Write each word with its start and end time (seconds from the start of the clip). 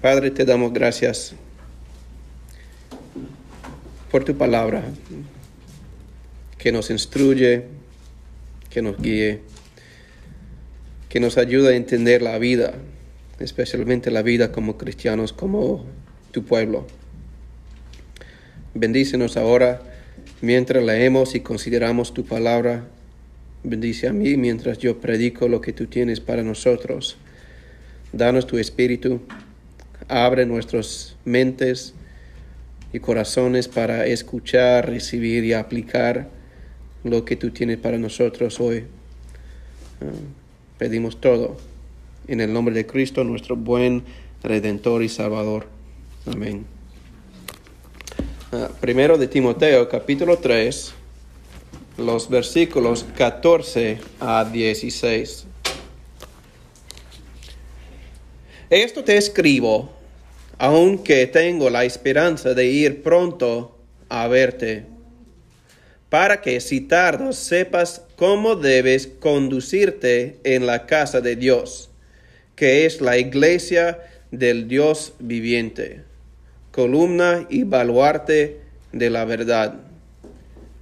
Padre, 0.00 0.30
te 0.30 0.46
damos 0.46 0.72
gracias 0.72 1.34
por 4.10 4.24
tu 4.24 4.34
palabra 4.34 4.82
que 6.56 6.72
nos 6.72 6.88
instruye, 6.88 7.64
que 8.70 8.80
nos 8.80 8.96
guíe, 8.96 9.40
que 11.10 11.20
nos 11.20 11.36
ayuda 11.36 11.70
a 11.70 11.74
entender 11.74 12.22
la 12.22 12.38
vida, 12.38 12.72
especialmente 13.40 14.10
la 14.10 14.22
vida 14.22 14.52
como 14.52 14.78
cristianos, 14.78 15.34
como 15.34 15.84
tu 16.30 16.44
pueblo. 16.46 16.86
Bendícenos 18.72 19.36
ahora 19.36 19.82
mientras 20.40 20.82
leemos 20.82 21.34
y 21.34 21.40
consideramos 21.40 22.14
tu 22.14 22.24
palabra. 22.24 22.86
Bendice 23.64 24.08
a 24.08 24.14
mí 24.14 24.38
mientras 24.38 24.78
yo 24.78 24.98
predico 24.98 25.46
lo 25.46 25.60
que 25.60 25.74
tú 25.74 25.88
tienes 25.88 26.20
para 26.20 26.42
nosotros. 26.42 27.18
Danos 28.14 28.46
tu 28.46 28.56
espíritu, 28.56 29.20
abre 30.10 30.44
nuestras 30.44 31.16
mentes 31.24 31.94
y 32.92 32.98
corazones 32.98 33.68
para 33.68 34.06
escuchar, 34.06 34.88
recibir 34.88 35.44
y 35.44 35.52
aplicar 35.52 36.28
lo 37.04 37.24
que 37.24 37.36
tú 37.36 37.50
tienes 37.50 37.78
para 37.78 37.96
nosotros 37.96 38.58
hoy. 38.60 38.84
Ah, 40.00 40.06
pedimos 40.78 41.20
todo 41.20 41.56
en 42.26 42.40
el 42.40 42.52
nombre 42.52 42.74
de 42.74 42.86
Cristo, 42.86 43.24
nuestro 43.24 43.56
buen 43.56 44.02
Redentor 44.42 45.02
y 45.02 45.08
Salvador. 45.08 45.66
Amén. 46.26 46.66
Ah, 48.52 48.68
primero 48.80 49.16
de 49.16 49.28
Timoteo, 49.28 49.88
capítulo 49.88 50.38
3, 50.38 50.92
los 51.98 52.28
versículos 52.28 53.06
14 53.16 53.98
a 54.18 54.44
16. 54.44 55.46
Esto 58.70 59.02
te 59.02 59.16
escribo, 59.16 59.90
aunque 60.60 61.26
tengo 61.26 61.70
la 61.70 61.84
esperanza 61.84 62.54
de 62.54 62.66
ir 62.66 63.02
pronto 63.02 63.78
a 64.08 64.28
verte, 64.28 64.84
para 66.08 66.40
que 66.40 66.60
si 66.60 66.80
tardo 66.80 67.32
sepas 67.32 68.02
cómo 68.14 68.54
debes 68.54 69.06
conducirte 69.06 70.36
en 70.44 70.66
la 70.66 70.86
casa 70.86 71.20
de 71.20 71.34
Dios, 71.34 71.90
que 72.56 72.86
es 72.86 73.00
la 73.00 73.18
iglesia 73.18 73.98
del 74.30 74.68
Dios 74.68 75.14
viviente 75.18 76.04
columna 76.70 77.46
y 77.50 77.64
baluarte 77.64 78.60
de 78.92 79.10
la 79.10 79.24
verdad. 79.24 79.74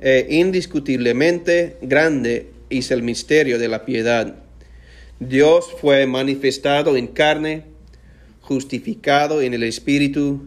E 0.01 0.27
indiscutiblemente 0.31 1.77
grande 1.83 2.51
es 2.71 2.91
el 2.91 3.03
misterio 3.03 3.59
de 3.59 3.69
la 3.69 3.85
piedad. 3.85 4.35
Dios 5.19 5.73
fue 5.81 6.07
manifestado 6.07 6.97
en 6.97 7.09
carne, 7.09 7.65
justificado 8.49 9.43
en 9.43 9.53
el 9.53 9.63
Espíritu, 9.63 10.41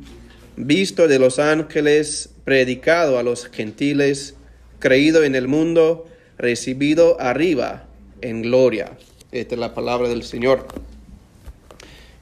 visto 0.56 1.08
de 1.08 1.20
los 1.20 1.38
ángeles, 1.38 2.32
predicado 2.44 3.20
a 3.20 3.24
los 3.24 3.46
gentiles, 3.46 4.34
creído 4.80 5.24
en 5.24 5.36
el 5.36 5.48
mundo, 5.48 6.08
recibido 6.36 7.22
arriba 7.22 7.86
en 8.22 8.42
gloria. 8.42 8.98
Esta 9.32 9.54
es 9.54 9.60
la 9.62 9.76
palabra 9.76 10.10
del 10.10 10.24
Señor. 10.24 10.66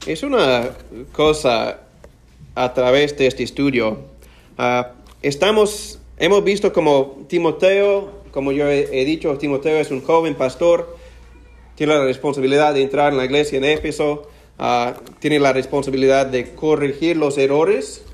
Es 0.06 0.22
una 0.22 0.68
cosa 1.12 1.80
a 2.54 2.74
través 2.74 3.16
de 3.16 3.26
este 3.26 3.42
estudio. 3.42 4.04
Ah, 4.58 4.92
estamos, 5.22 5.98
hemos 6.18 6.44
visto 6.44 6.74
como 6.74 7.24
Timoteo, 7.26 8.20
como 8.32 8.52
yo 8.52 8.68
he, 8.68 9.04
dicho, 9.06 9.38
Timoteo 9.38 9.78
es 9.78 9.90
un 9.90 10.02
joven 10.02 10.34
pastor, 10.34 10.98
tiene 11.74 11.94
la 11.94 12.04
responsabilidad 12.04 12.74
de 12.74 12.82
entrar 12.82 13.12
en 13.12 13.18
la 13.18 13.24
iglesia 13.24 13.56
en 13.56 13.64
Éfeso, 13.64 14.28
ah, 14.60 14.94
tiene 15.18 15.40
la 15.40 15.52
responsabilidad 15.52 16.26
de 16.26 16.54
corregir 16.54 17.16
los 17.16 17.36
errores 17.38 18.04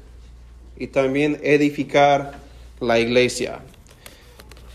y 0.79 0.87
también 0.87 1.39
edificar 1.43 2.39
la 2.81 2.99
iglesia. 2.99 3.61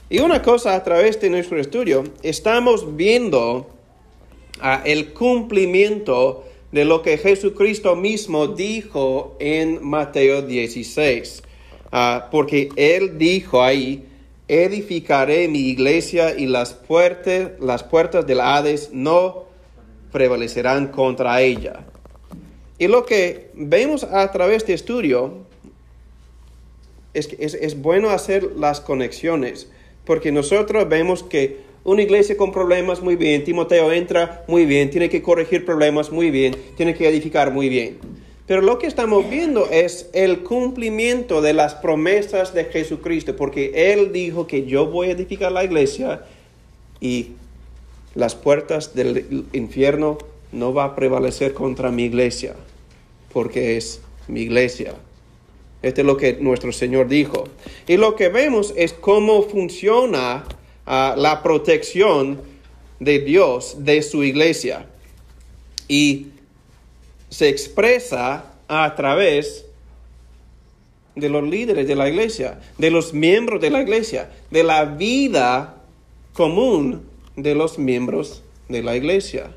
Y 0.10 0.20
una 0.20 0.42
cosa 0.42 0.76
a 0.76 0.84
través 0.84 1.20
de 1.22 1.30
nuestro 1.30 1.60
estudio, 1.60 2.04
estamos 2.22 2.96
viendo 2.96 3.70
ah, 4.60 4.84
el 4.86 5.14
cumplimiento 5.14 6.44
de 6.72 6.86
lo 6.86 7.02
que 7.02 7.18
Jesucristo 7.18 7.96
mismo 7.96 8.48
dijo 8.48 9.36
en 9.40 9.84
Mateo 9.84 10.42
16. 10.42 11.44
Ah, 11.92 12.28
porque 12.32 12.70
Él 12.76 13.18
dijo 13.18 13.64
ahí, 13.64 14.06
edificaré 14.48 15.48
mi 15.48 15.70
iglesia 15.70 16.38
y 16.38 16.46
las 16.46 16.74
puertas, 16.74 17.52
las 17.62 17.84
puertas 17.84 18.28
del 18.28 18.42
Hades 18.42 18.90
no 18.92 19.46
prevalecerán 20.12 20.88
contra 20.88 21.42
ella. 21.42 21.86
Y 22.78 22.88
lo 22.88 23.06
que 23.06 23.52
vemos 23.54 24.04
a 24.04 24.32
través 24.32 24.66
de 24.66 24.74
estudio 24.74 25.40
es 27.14 27.28
que 27.28 27.38
es 27.40 27.82
bueno 27.82 28.10
hacer 28.10 28.44
las 28.58 28.82
conexiones, 28.82 29.70
porque 30.06 30.32
nosotros 30.32 30.88
vemos 30.90 31.24
que 31.24 31.72
una 31.84 32.04
iglesia 32.04 32.38
con 32.38 32.52
problemas, 32.52 33.02
muy 33.02 33.16
bien. 33.16 33.44
Timoteo 33.44 33.92
entra, 33.92 34.44
muy 34.48 34.66
bien. 34.66 34.92
Tiene 34.92 35.10
que 35.10 35.24
corregir 35.24 35.66
problemas, 35.66 36.12
muy 36.12 36.30
bien. 36.30 36.56
Tiene 36.78 36.94
que 36.94 37.08
edificar, 37.08 37.52
muy 37.52 37.70
bien. 37.70 37.98
Pero 38.46 38.62
lo 38.62 38.78
que 38.78 38.86
estamos 38.86 39.28
viendo 39.30 39.68
es 39.72 40.10
el 40.14 40.44
cumplimiento 40.44 41.42
de 41.42 41.54
las 41.54 41.74
promesas 41.74 42.54
de 42.54 42.66
Jesucristo, 42.66 43.36
porque 43.36 43.94
Él 43.94 44.12
dijo 44.12 44.46
que 44.46 44.66
yo 44.66 44.88
voy 44.88 45.08
a 45.08 45.12
edificar 45.12 45.52
la 45.52 45.64
iglesia 45.64 46.24
y 47.00 47.30
las 48.16 48.36
puertas 48.36 48.94
del 48.94 49.46
infierno 49.54 50.18
no 50.52 50.74
va 50.74 50.86
a 50.86 50.96
prevalecer 50.96 51.54
contra 51.54 51.92
mi 51.92 52.04
iglesia, 52.04 52.56
porque 53.32 53.78
es 53.78 54.02
mi 54.28 54.42
iglesia. 54.42 54.96
Esto 55.82 56.02
es 56.02 56.08
lo 56.08 56.18
que 56.18 56.34
nuestro 56.34 56.72
Señor 56.72 57.08
dijo. 57.08 57.46
Y 57.88 57.98
lo 57.98 58.16
que 58.16 58.30
vemos 58.30 58.74
es 58.76 58.94
cómo 58.94 59.44
funciona 59.44 60.44
la 60.86 61.42
protección 61.42 62.42
de 63.00 63.20
Dios 63.20 63.78
de 63.80 64.02
su 64.04 64.24
iglesia. 64.24 64.86
Y 65.88 66.28
se 67.30 67.50
expresa 67.50 68.54
a 68.68 68.96
través 68.96 69.66
de 71.16 71.30
los 71.30 71.44
líderes 71.44 71.88
de 71.88 71.96
la 71.96 72.08
iglesia, 72.08 72.60
de 72.78 72.92
los 72.92 73.14
miembros 73.14 73.60
de 73.62 73.70
la 73.70 73.82
iglesia, 73.82 74.30
de 74.50 74.64
la 74.64 74.86
vida 74.86 75.78
común 76.34 77.11
de 77.36 77.56
los 77.56 77.78
miembros 77.78 78.44
de 78.70 78.84
la 78.84 78.96
iglesia. 78.96 79.52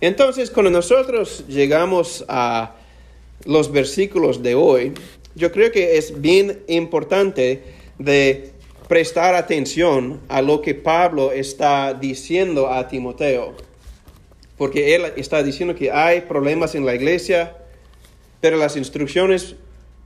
Entonces, 0.00 0.50
cuando 0.50 0.70
nosotros 0.70 1.44
llegamos 1.48 2.24
a 2.28 2.74
los 3.44 3.72
versículos 3.72 4.42
de 4.42 4.54
hoy, 4.54 4.92
yo 5.34 5.52
creo 5.52 5.70
que 5.72 5.96
es 5.96 6.20
bien 6.20 6.62
importante 6.66 7.62
de 7.98 8.52
prestar 8.88 9.34
atención 9.34 10.20
a 10.28 10.42
lo 10.42 10.62
que 10.62 10.74
Pablo 10.74 11.32
está 11.32 11.94
diciendo 11.94 12.70
a 12.70 12.88
Timoteo, 12.88 13.54
porque 14.56 14.94
él 14.94 15.12
está 15.16 15.42
diciendo 15.42 15.74
que 15.74 15.90
hay 15.90 16.22
problemas 16.22 16.74
en 16.74 16.86
la 16.86 16.94
iglesia, 16.94 17.56
pero 18.40 18.56
las 18.56 18.76
instrucciones 18.76 19.56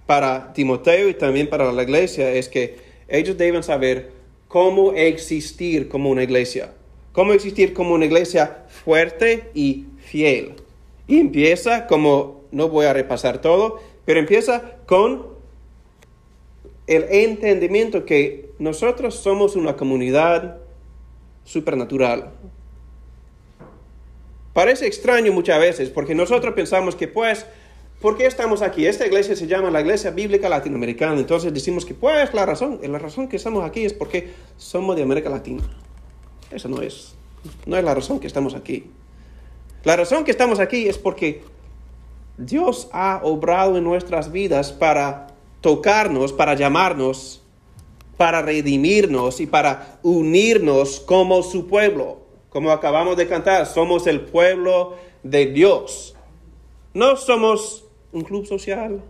para 0.07 0.53
Timoteo 0.53 1.09
y 1.09 1.15
también 1.15 1.49
para 1.49 1.73
la 1.73 1.83
iglesia 1.83 2.33
es 2.33 2.49
que 2.49 2.79
ellos 3.09 3.37
deben 3.37 3.63
saber 3.63 4.11
cómo 4.51 4.95
existir 4.95 5.89
como 5.89 6.11
una 6.11 6.25
iglesia, 6.25 6.73
cómo 7.13 7.33
existir 7.33 7.73
como 7.73 7.95
una 7.95 8.07
iglesia 8.07 8.65
fuerte 8.67 9.49
y 9.55 9.87
fiel. 9.99 10.55
Y 11.07 11.21
empieza 11.21 11.87
como, 11.87 12.47
no 12.51 12.69
voy 12.69 12.87
a 12.87 12.93
repasar 12.93 13.41
todo, 13.41 13.79
pero 14.05 14.19
empieza 14.19 14.79
con 14.87 15.29
el 16.89 17.05
entendimiento 17.11 18.05
que 18.05 18.51
nosotros 18.59 19.15
somos 19.15 19.55
una 19.55 19.77
comunidad 19.77 20.59
supernatural. 21.45 22.33
Parece 24.53 24.89
extraño 24.89 25.33
muchas 25.33 25.61
veces 25.61 25.91
porque 25.91 26.17
nosotros 26.17 26.55
pensamos 26.55 26.97
que 26.97 27.07
pues, 27.07 27.47
¿por 28.01 28.17
qué 28.17 28.27
estamos 28.27 28.63
aquí? 28.63 28.87
Esta 28.87 29.07
iglesia 29.07 29.37
se 29.37 29.47
llama 29.47 29.71
la 29.71 29.81
Iglesia 29.81 30.11
Bíblica 30.11 30.49
Latinoamericana. 30.49 31.19
Entonces 31.19 31.53
decimos 31.53 31.85
que 31.85 31.95
pues 31.95 32.33
la 32.35 32.47
razón, 32.47 32.81
la 32.83 32.99
razón 32.99 33.29
que 33.29 33.37
estamos 33.37 33.65
aquí 33.65 33.85
es 33.85 33.93
porque 33.93 34.33
somos 34.57 34.97
de 34.97 35.03
América 35.03 35.29
Latina. 35.29 35.63
Eso 36.51 36.69
no 36.69 36.83
es, 36.83 37.15
no 37.67 37.77
es 37.77 37.85
la 37.85 37.95
razón 37.95 38.19
que 38.19 38.27
estamos 38.27 38.55
aquí. 38.55 38.91
La 39.85 39.97
razón 39.97 40.25
que 40.25 40.31
estamos 40.31 40.61
aquí 40.61 40.89
es 40.89 40.99
porque 40.99 41.43
Dios 42.37 42.89
ha 42.93 43.21
obrado 43.23 43.77
en 43.77 43.85
nuestras 43.85 44.33
vidas 44.33 44.73
para 44.73 45.29
tocarnos, 45.61 46.33
para 46.33 46.55
llamarnos, 46.55 47.43
para 48.17 48.43
redimirnos 48.43 49.41
y 49.41 49.47
para 49.47 49.99
unirnos 50.03 51.01
como 51.01 51.43
su 51.43 51.67
pueblo. 51.67 52.19
Como 52.51 52.73
acabamos 52.73 53.17
de 53.17 53.29
cantar, 53.29 53.67
somos 53.67 54.07
el 54.07 54.23
pueblo 54.23 54.97
de 55.23 55.47
Dios. 55.47 56.15
No 56.93 57.17
somos 57.17 57.85
un 58.13 58.23
club 58.23 58.47
social 58.47 59.03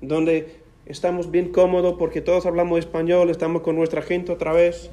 donde 0.00 0.56
estamos 0.86 1.30
bien 1.30 1.52
cómodos 1.52 1.94
porque 1.98 2.20
todos 2.20 2.46
hablamos 2.46 2.78
español, 2.78 3.30
estamos 3.30 3.62
con 3.62 3.76
nuestra 3.76 4.02
gente 4.02 4.32
otra 4.32 4.52
vez. 4.52 4.90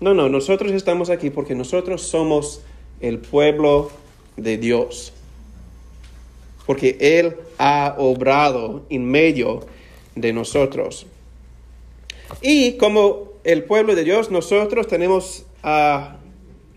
No, 0.00 0.14
no, 0.14 0.28
nosotros 0.28 0.72
estamos 0.72 1.10
aquí 1.10 1.30
porque 1.30 1.54
nosotros 1.54 2.02
somos 2.02 2.62
el 3.00 3.18
pueblo 3.18 3.90
de 4.36 4.56
Dios. 4.58 5.12
porque 6.66 6.96
Él 7.00 7.36
ha 7.58 7.96
obrado 7.98 8.84
en 8.90 9.04
medio 9.04 9.66
de 10.14 10.32
nosotros. 10.32 11.06
Y 12.40 12.76
como 12.76 13.32
el 13.42 13.64
pueblo 13.64 13.94
de 13.96 14.04
Dios, 14.04 14.30
nosotros 14.30 14.86
tenemos 14.86 15.44
ah, 15.64 16.16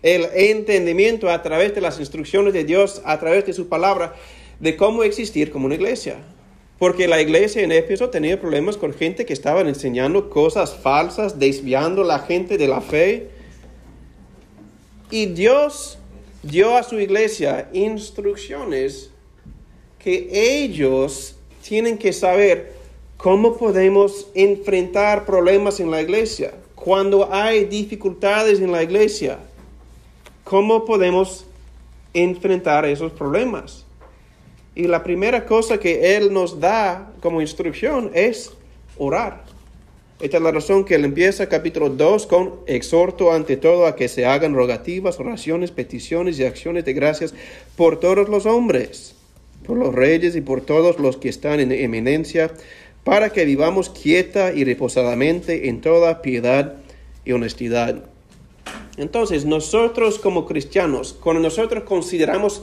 el 0.02 0.26
entendimiento 0.34 1.30
a 1.30 1.42
través 1.42 1.74
de 1.74 1.80
las 1.80 2.00
instrucciones 2.00 2.52
de 2.52 2.64
Dios, 2.64 3.02
a 3.04 3.20
través 3.20 3.46
de 3.46 3.52
su 3.52 3.68
palabra, 3.68 4.16
de 4.64 4.78
cómo 4.78 5.04
existir 5.04 5.50
como 5.50 5.66
una 5.66 5.74
iglesia. 5.74 6.16
Porque 6.78 7.06
la 7.06 7.20
iglesia 7.20 7.62
en 7.62 7.70
Éfeso 7.70 8.08
tenía 8.08 8.40
problemas 8.40 8.78
con 8.78 8.94
gente 8.94 9.26
que 9.26 9.34
estaban 9.34 9.68
enseñando 9.68 10.30
cosas 10.30 10.74
falsas, 10.74 11.38
desviando 11.38 12.02
la 12.02 12.20
gente 12.20 12.56
de 12.56 12.66
la 12.66 12.80
fe. 12.80 13.28
Y 15.10 15.26
Dios 15.26 15.98
dio 16.42 16.78
a 16.78 16.82
su 16.82 16.98
iglesia 16.98 17.68
instrucciones 17.74 19.10
que 19.98 20.28
ellos 20.32 21.36
tienen 21.62 21.98
que 21.98 22.14
saber 22.14 22.72
cómo 23.18 23.58
podemos 23.58 24.28
enfrentar 24.34 25.26
problemas 25.26 25.78
en 25.78 25.90
la 25.90 26.00
iglesia. 26.00 26.54
Cuando 26.74 27.30
hay 27.30 27.66
dificultades 27.66 28.60
en 28.60 28.72
la 28.72 28.82
iglesia, 28.82 29.40
¿cómo 30.42 30.86
podemos 30.86 31.44
enfrentar 32.14 32.86
esos 32.86 33.12
problemas? 33.12 33.83
Y 34.74 34.88
la 34.88 35.04
primera 35.04 35.46
cosa 35.46 35.78
que 35.78 36.16
Él 36.16 36.32
nos 36.32 36.58
da 36.58 37.12
como 37.20 37.40
instrucción 37.40 38.10
es 38.12 38.50
orar. 38.98 39.44
Esta 40.20 40.38
es 40.38 40.42
la 40.42 40.50
razón 40.50 40.84
que 40.84 40.96
Él 40.96 41.04
empieza 41.04 41.48
capítulo 41.48 41.90
2 41.90 42.26
con 42.26 42.54
exhorto 42.66 43.32
ante 43.32 43.56
todo 43.56 43.86
a 43.86 43.94
que 43.94 44.08
se 44.08 44.26
hagan 44.26 44.54
rogativas, 44.54 45.20
oraciones, 45.20 45.70
peticiones 45.70 46.38
y 46.38 46.44
acciones 46.44 46.84
de 46.84 46.92
gracias 46.92 47.34
por 47.76 48.00
todos 48.00 48.28
los 48.28 48.46
hombres, 48.46 49.14
por 49.66 49.76
los 49.76 49.94
reyes 49.94 50.34
y 50.34 50.40
por 50.40 50.60
todos 50.60 50.98
los 50.98 51.18
que 51.18 51.28
están 51.28 51.60
en 51.60 51.70
eminencia, 51.70 52.50
para 53.04 53.30
que 53.30 53.44
vivamos 53.44 53.90
quieta 53.90 54.52
y 54.52 54.64
reposadamente 54.64 55.68
en 55.68 55.80
toda 55.80 56.22
piedad 56.22 56.76
y 57.24 57.32
honestidad. 57.32 58.04
Entonces, 58.96 59.44
nosotros 59.44 60.18
como 60.18 60.46
cristianos, 60.46 61.12
cuando 61.12 61.42
nosotros 61.42 61.84
consideramos 61.84 62.62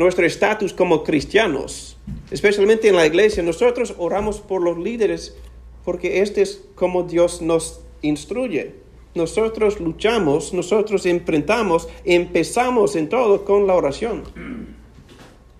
nuestro 0.00 0.24
estatus 0.24 0.72
como 0.72 1.04
cristianos, 1.04 1.98
especialmente 2.30 2.88
en 2.88 2.96
la 2.96 3.06
iglesia, 3.06 3.42
nosotros 3.42 3.94
oramos 3.98 4.40
por 4.40 4.62
los 4.62 4.78
líderes 4.78 5.36
porque 5.84 6.22
este 6.22 6.40
es 6.40 6.62
como 6.74 7.02
Dios 7.02 7.42
nos 7.42 7.80
instruye. 8.00 8.76
Nosotros 9.14 9.78
luchamos, 9.78 10.54
nosotros 10.54 11.04
enfrentamos, 11.04 11.86
empezamos 12.04 12.96
en 12.96 13.10
todo 13.10 13.44
con 13.44 13.66
la 13.66 13.74
oración. 13.74 14.22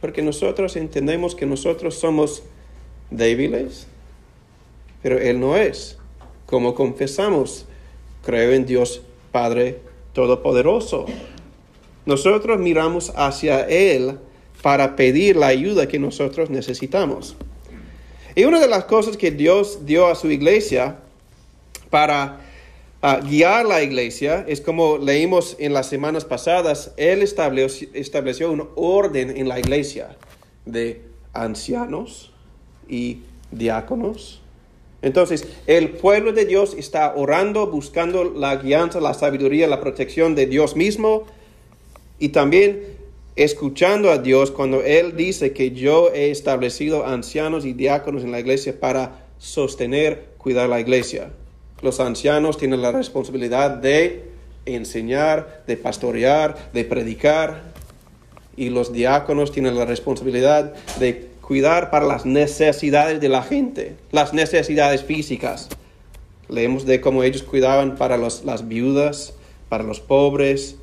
Porque 0.00 0.22
nosotros 0.22 0.75
entendemos 0.76 1.34
que 1.34 1.44
nosotros 1.44 1.96
somos 1.96 2.43
débiles, 3.10 3.88
pero 5.02 5.19
Él 5.19 5.38
no 5.38 5.54
es. 5.58 5.98
Como 6.46 6.75
confesamos, 6.75 7.66
creo 8.25 8.52
en 8.52 8.64
Dios 8.64 9.02
Padre 9.32 9.81
Todopoderoso. 10.14 11.04
Nosotros 12.06 12.58
miramos 12.58 13.12
hacia 13.14 13.69
Él 13.69 14.19
para 14.62 14.96
pedir 14.96 15.36
la 15.36 15.48
ayuda 15.48 15.88
que 15.88 15.98
nosotros 15.98 16.50
necesitamos. 16.50 17.36
Y 18.34 18.44
una 18.44 18.60
de 18.60 18.68
las 18.68 18.84
cosas 18.84 19.16
que 19.16 19.30
Dios 19.30 19.86
dio 19.86 20.06
a 20.06 20.14
su 20.14 20.30
iglesia 20.30 20.96
para 21.88 22.40
ah, 23.02 23.20
guiar 23.22 23.66
la 23.66 23.82
iglesia 23.82 24.44
es 24.46 24.60
como 24.60 24.98
leímos 24.98 25.56
en 25.58 25.72
las 25.72 25.88
semanas 25.88 26.24
pasadas, 26.24 26.92
Él 26.96 27.22
estableció, 27.22 28.52
un 28.52 28.68
orden 28.76 29.36
en 29.36 29.48
la 29.48 29.58
iglesia 29.58 30.16
de 30.64 31.02
ancianos 31.32 32.32
y 32.88 33.18
diáconos. 33.50 34.40
Entonces, 35.02 35.48
el 35.66 35.90
pueblo 35.90 36.32
de 36.32 36.44
Dios 36.44 36.74
está 36.76 37.14
orando, 37.16 37.66
buscando 37.66 38.24
la 38.24 38.56
guianza, 38.56 39.00
la 39.00 39.14
sabiduría, 39.14 39.66
la 39.66 39.80
protección 39.80 40.34
de 40.34 40.46
Dios 40.46 40.76
mismo 40.76 41.24
y 42.18 42.28
también 42.28 43.00
escuchando 43.37 44.11
a 44.11 44.19
Dios 44.19 44.50
cuando 44.50 44.82
Él 44.82 45.17
dice 45.17 45.53
que 45.53 45.71
yo 45.71 46.12
he 46.12 46.31
establecido 46.31 47.06
ancianos 47.06 47.65
y 47.65 47.73
diáconos 47.73 48.25
en 48.25 48.32
la 48.32 48.41
iglesia 48.41 48.79
para 48.79 49.25
sostener, 49.38 50.31
cuidar 50.38 50.69
la 50.69 50.81
iglesia. 50.81 51.31
Los 51.82 52.00
ancianos 52.00 52.59
tienen 52.59 52.82
la 52.82 52.93
responsabilidad 52.93 53.71
de 53.71 54.31
enseñar, 54.67 55.65
de 55.67 55.77
pastorear, 55.77 56.71
de 56.73 56.85
predicar, 56.85 57.71
y 58.56 58.69
los 58.69 58.93
diáconos 58.93 59.53
tienen 59.53 59.77
la 59.77 59.87
responsabilidad 59.87 60.75
de 60.99 61.31
cuidar 61.41 61.91
para 61.91 62.06
las 62.06 62.27
necesidades 62.27 63.21
de 63.21 63.29
la 63.29 63.43
gente, 63.43 63.97
las 64.12 64.35
necesidades 64.35 65.03
físicas. 65.03 65.71
Leemos 66.49 66.85
de 66.85 67.00
cómo 67.00 67.23
ellos 67.23 67.43
cuidaban 67.43 67.97
para 67.97 68.19
las 68.19 68.69
viudas, 68.69 69.35
para 69.69 69.85
los 69.85 70.00
pobres, 70.00 70.77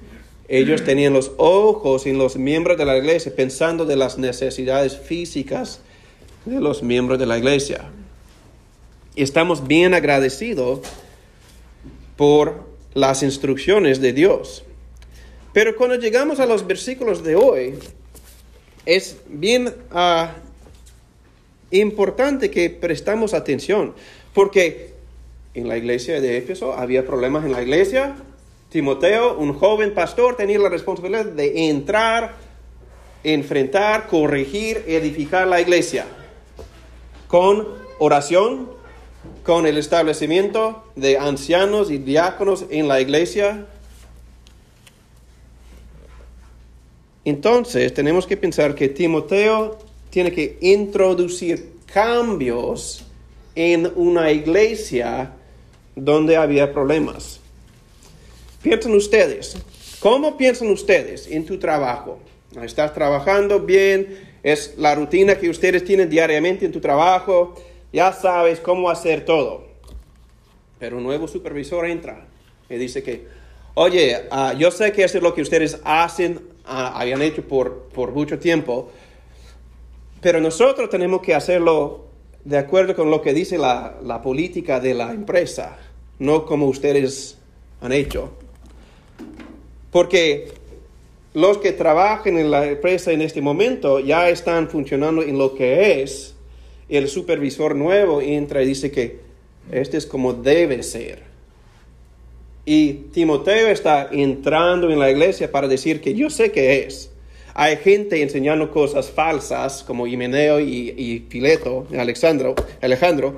ellos 0.48 0.84
tenían 0.84 1.14
los 1.14 1.32
ojos 1.38 2.06
en 2.06 2.18
los 2.18 2.38
miembros 2.38 2.78
de 2.78 2.86
la 2.86 2.98
iglesia 2.98 3.34
pensando 3.36 3.86
de 3.86 3.98
las 3.98 4.18
necesidades 4.18 4.98
físicas 4.98 5.82
de 6.46 6.62
los 6.62 6.84
miembros 6.84 7.20
de 7.20 7.26
la 7.26 7.38
iglesia. 7.38 7.90
Estamos 9.16 9.68
bien 9.68 9.94
agradecidos 9.94 10.80
por 12.16 12.66
las 12.94 13.24
instrucciones 13.24 14.00
de 14.00 14.14
Dios. 14.14 14.64
Pero 15.54 15.76
cuando 15.76 15.96
llegamos 15.96 16.40
a 16.40 16.46
los 16.46 16.66
versículos 16.66 17.24
de 17.24 17.36
hoy, 17.36 17.76
es 18.86 19.18
bien 19.28 19.74
ah, 19.92 20.36
importante 21.72 22.50
que 22.50 22.70
prestamos 22.70 23.34
atención, 23.34 23.94
porque 24.34 24.94
en 25.54 25.68
la 25.68 25.78
iglesia 25.78 26.22
de 26.22 26.38
Éfeso 26.38 26.74
había 26.74 27.06
problemas 27.06 27.44
en 27.44 27.52
la 27.52 27.62
iglesia, 27.62 28.16
Timoteo, 28.70 29.38
un 29.38 29.54
joven 29.54 29.94
pastor, 29.94 30.36
tenía 30.36 30.60
la 30.60 30.70
responsabilidad 30.70 31.26
de 31.26 31.70
entrar, 31.70 32.36
enfrentar, 33.24 34.08
corregir, 34.08 34.84
edificar 34.88 35.48
la 35.48 35.62
iglesia 35.62 36.06
con 37.28 37.68
oración, 38.00 38.70
con 39.44 39.66
el 39.66 39.78
establecimiento 39.78 40.84
de 40.96 41.18
ancianos 41.18 41.92
y 41.92 41.98
diáconos 41.98 42.66
en 42.70 42.88
la 42.88 43.00
iglesia. 43.02 43.66
Entonces 47.26 47.94
tenemos 47.94 48.26
que 48.28 48.38
pensar 48.38 48.76
que 48.76 48.90
Timoteo 48.90 49.78
tiene 50.10 50.32
que 50.32 50.58
introducir 50.62 51.74
cambios 51.86 53.06
en 53.56 53.92
una 53.96 54.32
iglesia 54.32 55.32
donde 55.96 56.38
había 56.38 56.72
problemas. 56.72 57.42
Piensen 58.68 58.96
ustedes, 58.96 59.56
¿cómo 60.02 60.36
piensan 60.36 60.68
ustedes 60.68 61.26
en 61.28 61.46
tu 61.46 61.58
trabajo? 61.58 62.20
¿Estás 62.62 62.94
trabajando 62.94 63.62
bien? 63.62 64.20
¿Es 64.44 64.74
la 64.78 64.94
rutina 64.94 65.36
que 65.36 65.50
ustedes 65.50 65.86
tienen 65.86 66.10
diariamente 66.10 66.66
en 66.66 66.74
tu 66.74 66.82
trabajo? 66.82 67.56
Ya 67.94 68.12
sabes 68.12 68.60
cómo 68.60 68.90
hacer 68.90 69.24
todo. 69.24 69.68
Pero 70.80 70.98
un 70.98 71.04
nuevo 71.04 71.30
supervisor 71.30 71.86
entra 71.86 72.28
y 72.70 72.76
dice 72.76 73.02
que, 73.02 73.26
oye, 73.76 74.28
ah, 74.32 74.54
yo 74.60 74.70
sé 74.70 74.92
que 74.92 75.06
eso 75.06 75.20
es 75.20 75.24
lo 75.24 75.34
que 75.34 75.44
ustedes 75.44 75.80
hacen, 75.86 76.36
uh, 76.66 76.92
habían 76.94 77.22
hecho 77.22 77.48
por, 77.48 77.84
por 77.94 78.12
mucho 78.12 78.38
tiempo, 78.38 78.92
pero 80.20 80.42
nosotros 80.42 80.90
tenemos 80.90 81.22
que 81.22 81.34
hacerlo 81.34 82.08
de 82.44 82.58
acuerdo 82.58 82.98
con 82.98 83.10
lo 83.10 83.22
que 83.22 83.34
dice 83.34 83.58
la, 83.58 83.96
la 84.04 84.22
política 84.22 84.82
de 84.82 84.94
la 84.94 85.14
empresa, 85.14 85.78
no 86.20 86.46
como 86.46 86.66
ustedes 86.66 87.38
han 87.80 87.94
hecho. 87.94 88.34
Porque 89.98 90.50
los 91.34 91.58
que 91.58 91.72
trabajan 91.72 92.38
en 92.38 92.52
la 92.52 92.68
empresa 92.68 93.12
en 93.12 93.24
este 93.24 93.42
momento 93.42 94.00
ya 94.00 94.30
están 94.30 94.70
funcionando 94.70 95.24
en 95.24 95.40
lo 95.40 95.56
que 95.56 96.04
es. 96.04 96.36
El 96.88 97.08
supervisor 97.08 97.76
nuevo 97.76 98.22
entra 98.22 98.62
y 98.62 98.68
dice 98.68 98.92
que 98.92 99.18
este 99.72 99.98
es 99.98 100.06
como 100.06 100.34
debe 100.34 100.84
ser. 100.84 101.24
Y 102.64 102.94
Timoteo 103.12 103.70
está 103.70 104.10
entrando 104.12 104.92
en 104.92 105.00
la 105.00 105.10
iglesia 105.10 105.52
para 105.52 105.68
decir 105.68 106.00
que 106.00 106.14
yo 106.14 106.30
sé 106.30 106.52
que 106.52 106.84
es. 106.84 107.10
Hay 107.56 107.78
gente 107.78 108.22
enseñando 108.22 108.70
cosas 108.70 109.10
falsas 109.10 109.82
como 109.82 110.06
Himeneo 110.06 110.60
y, 110.60 110.94
y 110.96 111.26
Fileto, 111.28 111.88
Alexandro, 111.98 112.54
Alejandro. 112.84 113.36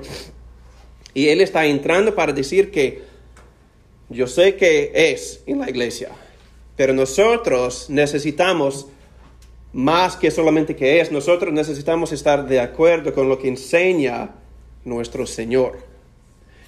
Y 1.14 1.28
él 1.28 1.40
está 1.40 1.64
entrando 1.64 2.14
para 2.14 2.34
decir 2.34 2.70
que 2.70 3.00
yo 4.10 4.26
sé 4.26 4.56
que 4.56 4.92
es 4.94 5.42
en 5.46 5.58
la 5.60 5.70
iglesia. 5.70 6.10
Pero 6.80 6.94
nosotros 6.94 7.90
necesitamos 7.90 8.86
más 9.74 10.16
que 10.16 10.30
solamente 10.30 10.74
que 10.74 10.98
es, 10.98 11.12
nosotros 11.12 11.52
necesitamos 11.52 12.10
estar 12.10 12.48
de 12.48 12.58
acuerdo 12.58 13.12
con 13.12 13.28
lo 13.28 13.38
que 13.38 13.48
enseña 13.48 14.30
nuestro 14.86 15.26
Señor. 15.26 15.80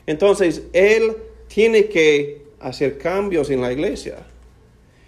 Entonces, 0.07 0.65
Él 0.75 1.17
tiene 1.49 1.87
que 1.87 2.43
hacer 2.61 2.99
cambios 2.99 3.49
en 3.49 3.63
la 3.63 3.73
iglesia. 3.73 4.19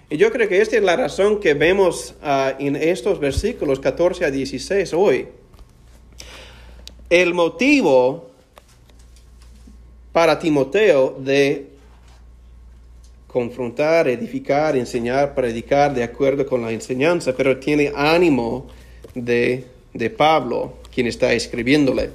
Y 0.09 0.17
yo 0.17 0.33
creo 0.33 0.49
que 0.49 0.63
esta 0.63 0.79
es 0.79 0.83
la 0.83 0.97
razón 0.97 1.39
que 1.39 1.53
vemos 1.53 2.15
ah, 2.23 2.55
en 2.59 2.75
estos 2.75 3.21
versículos 3.21 3.81
14 3.81 4.25
a 4.25 4.31
16 4.31 4.95
hoy. 4.95 5.29
El 7.11 7.35
motivo 7.35 8.31
para 10.13 10.39
Timoteo 10.39 11.15
de 11.19 11.74
confrontar, 13.35 14.07
edificar, 14.07 14.77
enseñar, 14.77 15.35
predicar 15.35 15.93
de 15.93 16.05
acuerdo 16.05 16.47
con 16.47 16.63
la 16.63 16.71
enseñanza, 16.71 17.35
pero 17.37 17.59
tiene 17.59 17.91
ánimo 17.93 18.69
de, 19.13 19.65
de 19.93 20.09
Pablo, 20.09 20.75
quien 20.95 21.09
está 21.09 21.33
escribiéndole. 21.33 22.11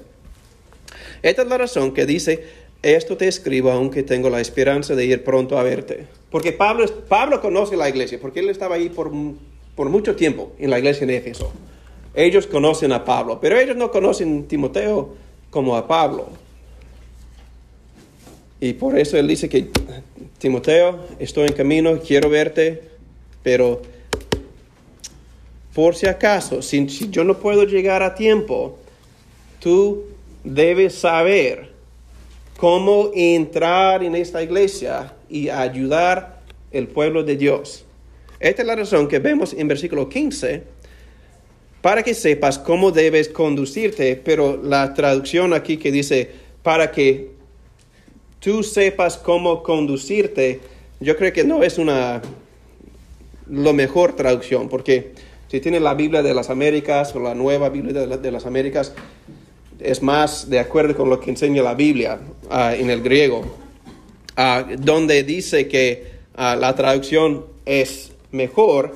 Esta 1.21 1.41
es 1.41 1.47
la 1.49 1.57
razón 1.57 1.93
que 1.93 2.05
dice, 2.05 2.45
esto 2.81 3.17
te 3.17 3.27
escribo 3.27 3.69
aunque 3.69 4.01
tengo 4.01 4.29
la 4.29 4.39
esperanza 4.39 4.95
de 4.95 5.03
ir 5.03 5.21
pronto 5.25 5.59
a 5.59 5.63
verte. 5.63 6.07
Porque 6.31 6.53
Pablo, 6.53 6.85
Pablo 7.09 7.41
conoce 7.41 7.75
la 7.75 7.89
iglesia, 7.89 8.17
porque 8.21 8.39
él 8.39 8.49
estaba 8.49 8.75
ahí 8.75 8.87
por, 8.87 9.11
por 9.75 9.89
mucho 9.89 10.15
tiempo 10.15 10.53
en 10.57 10.69
la 10.69 10.79
iglesia 10.79 11.03
en 11.03 11.09
Éfeso. 11.09 11.51
Ellos 12.13 12.47
conocen 12.47 12.93
a 12.93 13.03
Pablo, 13.03 13.39
pero 13.41 13.59
ellos 13.59 13.75
no 13.75 13.91
conocen 13.91 14.43
a 14.45 14.47
Timoteo 14.47 15.15
como 15.49 15.75
a 15.75 15.85
Pablo. 15.85 16.29
Y 18.61 18.73
por 18.73 18.97
eso 18.97 19.17
él 19.17 19.27
dice 19.27 19.47
que, 19.47 19.69
Timoteo, 20.37 20.99
estoy 21.17 21.47
en 21.47 21.53
camino, 21.53 21.99
quiero 21.99 22.29
verte, 22.29 22.81
pero 23.41 23.81
por 25.73 25.95
si 25.95 26.07
acaso, 26.07 26.61
si, 26.61 26.85
yo 27.09 27.23
no 27.23 27.37
puedo 27.37 27.63
llegar 27.63 28.03
a 28.03 28.15
tiempo, 28.15 28.77
tú 29.59 30.03
debes 30.43 30.95
saber 30.95 31.69
cómo 32.57 33.11
entrar 33.15 34.03
en 34.03 34.15
esta 34.15 34.43
iglesia 34.43 35.13
y 35.29 35.47
ayudar 35.47 36.41
el 36.71 36.87
pueblo 36.87 37.23
de 37.23 37.37
Dios. 37.37 37.85
Esta 38.41 38.61
es 38.61 38.67
la 38.67 38.75
razón 38.75 39.07
que 39.07 39.19
vemos 39.19 39.53
en 39.53 39.69
versículo 39.69 40.09
15, 40.09 40.63
para 41.81 42.03
que 42.03 42.13
sepas 42.13 42.59
cómo 42.59 42.91
debes 42.91 43.29
conducirte, 43.29 44.17
pero 44.17 44.61
la 44.61 44.93
traducción 44.93 45.53
aquí 45.53 45.77
que 45.77 45.93
dice, 45.93 46.29
para 46.61 46.91
que 46.91 47.38
tú 48.39 48.63
sepas 48.63 49.17
cómo 49.17 49.63
conducirte, 49.63 50.61
yo 50.99 51.17
creo 51.17 51.33
que 51.33 51.43
no 51.43 51.63
es 51.63 51.77
una 51.77 52.21
lo 53.47 53.73
mejor 53.73 54.15
traducción, 54.15 54.69
porque 54.69 55.13
si 55.49 55.59
tienes 55.59 55.81
la 55.81 55.95
Biblia 55.95 56.21
de 56.21 56.33
las 56.33 56.49
Américas 56.49 57.15
o 57.15 57.19
la 57.19 57.33
nueva 57.33 57.69
Biblia 57.69 58.05
de, 58.05 58.31
las 58.31 58.45
Américas, 58.45 58.93
es 59.79 60.03
más 60.03 60.49
de 60.49 60.59
acuerdo 60.59 60.95
con 60.95 61.09
lo 61.09 61.19
que 61.19 61.31
enseña 61.31 61.63
la 61.63 61.73
Biblia 61.73 62.19
ah, 62.51 62.75
en 62.75 62.89
el 62.89 63.01
griego, 63.01 63.43
ah, 64.35 64.65
donde 64.77 65.23
dice 65.23 65.67
que 65.67 66.19
ah, 66.35 66.55
la 66.55 66.75
traducción 66.75 67.45
es 67.65 68.11
mejor. 68.31 68.95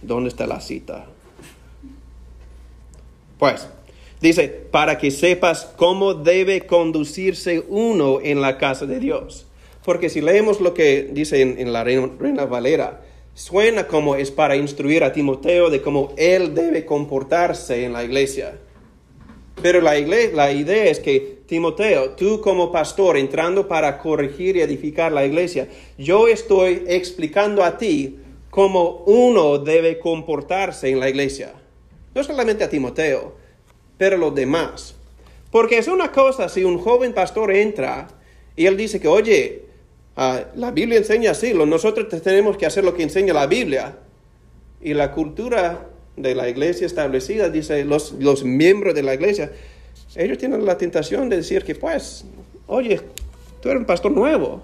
¿Dónde 0.00 0.28
está 0.28 0.46
la 0.46 0.60
cita? 0.60 1.06
Pues, 3.38 3.66
Dice, 4.24 4.48
para 4.48 4.96
que 4.96 5.10
sepas 5.10 5.66
cómo 5.76 6.14
debe 6.14 6.62
conducirse 6.62 7.62
uno 7.68 8.20
en 8.22 8.40
la 8.40 8.56
casa 8.56 8.86
de 8.86 8.98
Dios. 8.98 9.46
Porque 9.84 10.08
si 10.08 10.22
leemos 10.22 10.62
lo 10.62 10.72
que 10.72 11.10
dice 11.12 11.42
en, 11.42 11.70
la 11.74 11.84
Reina, 11.84 12.46
Valera, 12.46 13.02
suena 13.34 13.86
como 13.86 14.16
es 14.16 14.30
para 14.30 14.56
instruir 14.56 15.04
a 15.04 15.12
Timoteo 15.12 15.68
de 15.68 15.82
cómo 15.82 16.14
él 16.16 16.54
debe 16.54 16.86
comportarse 16.86 17.84
en 17.84 17.92
la 17.92 18.02
iglesia. 18.02 18.58
Pero 19.60 19.82
la, 19.82 19.92
la 20.00 20.52
idea 20.52 20.84
es 20.86 21.00
que, 21.00 21.40
Timoteo, 21.44 22.12
tú 22.12 22.40
como 22.40 22.72
pastor 22.72 23.18
entrando 23.18 23.68
para 23.68 23.98
corregir 23.98 24.56
y 24.56 24.62
edificar 24.62 25.12
la 25.12 25.26
iglesia, 25.26 25.68
yo 25.98 26.28
estoy 26.28 26.84
explicando 26.86 27.62
a 27.62 27.76
ti 27.76 28.20
cómo 28.48 29.02
uno 29.04 29.58
debe 29.58 29.98
comportarse 29.98 30.88
en 30.88 30.98
la 30.98 31.10
iglesia. 31.10 31.52
No 32.14 32.24
solamente 32.24 32.64
a 32.64 32.70
Timoteo, 32.70 33.43
pero 33.98 34.16
los 34.16 34.34
demás. 34.34 34.94
Porque 35.50 35.78
es 35.78 35.88
una 35.88 36.10
cosa 36.10 36.48
si 36.48 36.64
un 36.64 36.78
joven 36.78 37.12
pastor 37.12 37.52
entra 37.52 38.08
y 38.56 38.66
él 38.66 38.76
dice 38.76 39.00
que, 39.00 39.08
oye, 39.08 39.62
ah, 40.16 40.44
la 40.56 40.70
Biblia 40.70 40.98
enseña 40.98 41.32
así, 41.32 41.54
nosotros 41.54 42.08
tenemos 42.22 42.56
que 42.56 42.66
hacer 42.66 42.84
lo 42.84 42.94
que 42.94 43.02
enseña 43.02 43.32
la 43.34 43.46
Biblia. 43.46 43.98
Y 44.80 44.94
la 44.94 45.12
cultura 45.12 45.88
de 46.16 46.34
la 46.34 46.48
iglesia 46.48 46.86
establecida, 46.86 47.48
dice 47.48 47.84
los, 47.84 48.12
los 48.12 48.44
miembros 48.44 48.94
de 48.94 49.02
la 49.02 49.14
iglesia, 49.14 49.50
ellos 50.14 50.38
tienen 50.38 50.64
la 50.64 50.78
tentación 50.78 51.28
de 51.28 51.38
decir 51.38 51.64
que, 51.64 51.74
pues, 51.74 52.24
oye, 52.66 53.00
tú 53.60 53.68
eres 53.68 53.80
un 53.80 53.86
pastor 53.86 54.12
nuevo. 54.12 54.62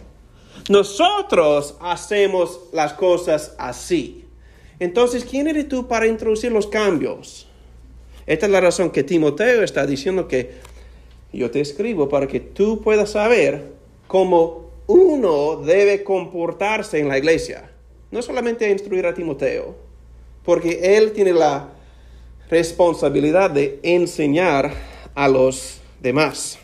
Nosotros 0.68 1.76
hacemos 1.80 2.60
las 2.72 2.92
cosas 2.92 3.54
así. 3.58 4.24
Entonces, 4.78 5.24
¿quién 5.24 5.48
eres 5.48 5.68
tú 5.68 5.88
para 5.88 6.06
introducir 6.06 6.52
los 6.52 6.66
cambios? 6.66 7.49
Esta 8.30 8.46
es 8.46 8.52
la 8.52 8.60
razón 8.60 8.90
que 8.90 9.02
Timoteo 9.02 9.64
está 9.64 9.84
diciendo 9.84 10.28
que 10.28 10.52
yo 11.32 11.50
te 11.50 11.60
escribo 11.60 12.08
para 12.08 12.28
que 12.28 12.38
tú 12.38 12.80
puedas 12.80 13.10
saber 13.10 13.72
cómo 14.06 14.70
uno 14.86 15.56
debe 15.56 16.04
comportarse 16.04 17.00
en 17.00 17.08
la 17.08 17.18
iglesia. 17.18 17.72
No 18.12 18.22
solamente 18.22 18.70
instruir 18.70 19.04
a 19.06 19.14
Timoteo, 19.14 19.74
porque 20.44 20.96
él 20.96 21.10
tiene 21.10 21.32
la 21.32 21.70
responsabilidad 22.48 23.50
de 23.50 23.80
enseñar 23.82 24.74
a 25.16 25.26
los 25.26 25.80
demás. 26.00 26.56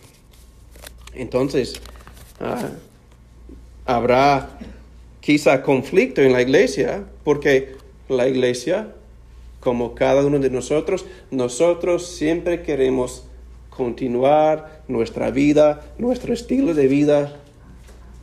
Entonces, 1.15 1.81
ah, 2.39 2.71
habrá 3.85 4.57
quizá 5.19 5.63
conflicto 5.63 6.23
en 6.23 6.33
la 6.33 6.43
iglesia, 6.43 7.03
porque 7.25 7.75
la 8.09 8.29
iglesia 8.29 8.95
como 9.67 9.97
cada 9.97 10.25
uno 10.25 10.39
de 10.39 10.49
nosotros, 10.49 11.07
nosotros 11.33 12.07
siempre 12.07 12.63
queremos 12.63 13.25
continuar 13.69 14.83
nuestra 14.87 15.33
vida, 15.33 15.83
nuestro 15.99 16.33
estilo 16.33 16.73
de 16.73 16.87
vida, 16.87 17.41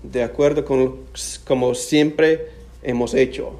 de 0.04 0.24
acuerdo 0.24 0.64
con 0.64 1.00
como 1.44 1.76
siempre 1.76 2.48
hemos 2.82 3.14
hecho. 3.14 3.60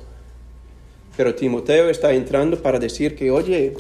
Pero 1.18 1.36
Timoteo 1.36 1.90
está 1.90 2.14
entrando 2.14 2.56
para 2.62 2.80
decir 2.80 3.18
que, 3.18 3.32
oye, 3.32 3.74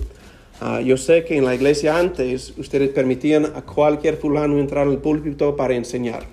ah, 0.60 0.82
yo 0.82 0.98
sé 0.98 1.24
que 1.24 1.38
en 1.38 1.46
la 1.46 1.56
iglesia 1.56 1.98
antes 1.98 2.58
ustedes 2.58 2.90
permitían 2.90 3.46
a 3.56 3.62
cualquier 3.62 4.18
fulano 4.18 4.60
entrar 4.60 4.86
al 4.86 4.98
púlpito 4.98 5.56
para 5.56 5.76
enseñar. 5.76 6.26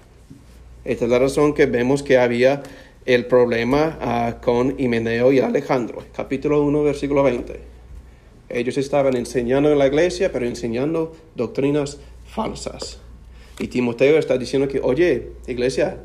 Esta 0.84 1.04
es 1.04 1.10
la 1.12 1.20
razón 1.20 1.54
que 1.54 1.66
vemos 1.66 2.02
que 2.02 2.18
había 2.18 2.64
el 3.06 3.26
problema 3.26 3.98
ah, 4.00 4.36
con 4.42 4.78
Himeneo 4.78 5.32
y 5.32 5.40
Alejandro, 5.40 6.04
capítulo 6.14 6.62
1, 6.62 6.82
versículo 6.82 7.22
20. 7.22 7.60
Ellos 8.48 8.76
estaban 8.78 9.16
enseñando 9.16 9.70
en 9.70 9.78
la 9.78 9.86
iglesia, 9.86 10.32
pero 10.32 10.46
enseñando 10.46 11.12
doctrinas 11.34 11.98
falsas. 12.26 12.98
Y 13.58 13.68
Timoteo 13.68 14.18
está 14.18 14.36
diciendo 14.38 14.68
que, 14.68 14.80
oye, 14.80 15.32
iglesia, 15.46 15.98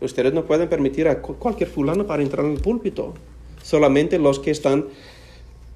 ustedes 0.00 0.32
no 0.32 0.44
pueden 0.44 0.68
permitir 0.68 1.08
a 1.08 1.20
cualquier 1.20 1.68
fulano 1.68 2.06
para 2.06 2.22
entrar 2.22 2.44
en 2.44 2.52
el 2.52 2.60
púlpito, 2.60 3.14
solamente 3.62 4.18
los 4.18 4.40
que 4.40 4.50
están 4.50 4.86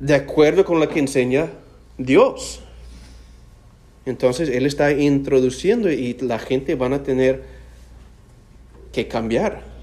de 0.01 0.15
acuerdo 0.15 0.65
con 0.65 0.81
lo 0.81 0.89
que 0.89 0.99
enseña 0.99 1.51
Dios. 1.97 2.61
Entonces 4.05 4.49
Él 4.49 4.67
está 4.67 4.93
introduciendo 4.93 5.91
y 5.91 6.15
la 6.21 6.39
gente 6.39 6.75
van 6.75 6.93
a 6.93 7.03
tener 7.03 7.43
que 8.93 9.09
cambiar. 9.09 9.76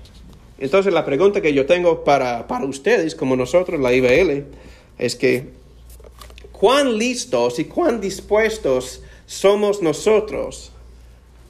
Entonces 0.63 0.93
la 0.93 1.03
pregunta 1.03 1.41
que 1.41 1.53
yo 1.53 1.65
tengo 1.65 2.05
para, 2.05 2.47
ustedes, 2.65 3.15
como 3.15 3.35
nosotros, 3.35 3.81
la 3.81 3.91
IBL, 3.91 4.45
es 4.97 5.17
que 5.17 5.49
cuán 6.53 6.97
listos 6.97 7.59
y 7.59 7.65
cuán 7.65 7.99
dispuestos 7.99 9.01
somos 9.25 9.81
nosotros 9.81 10.71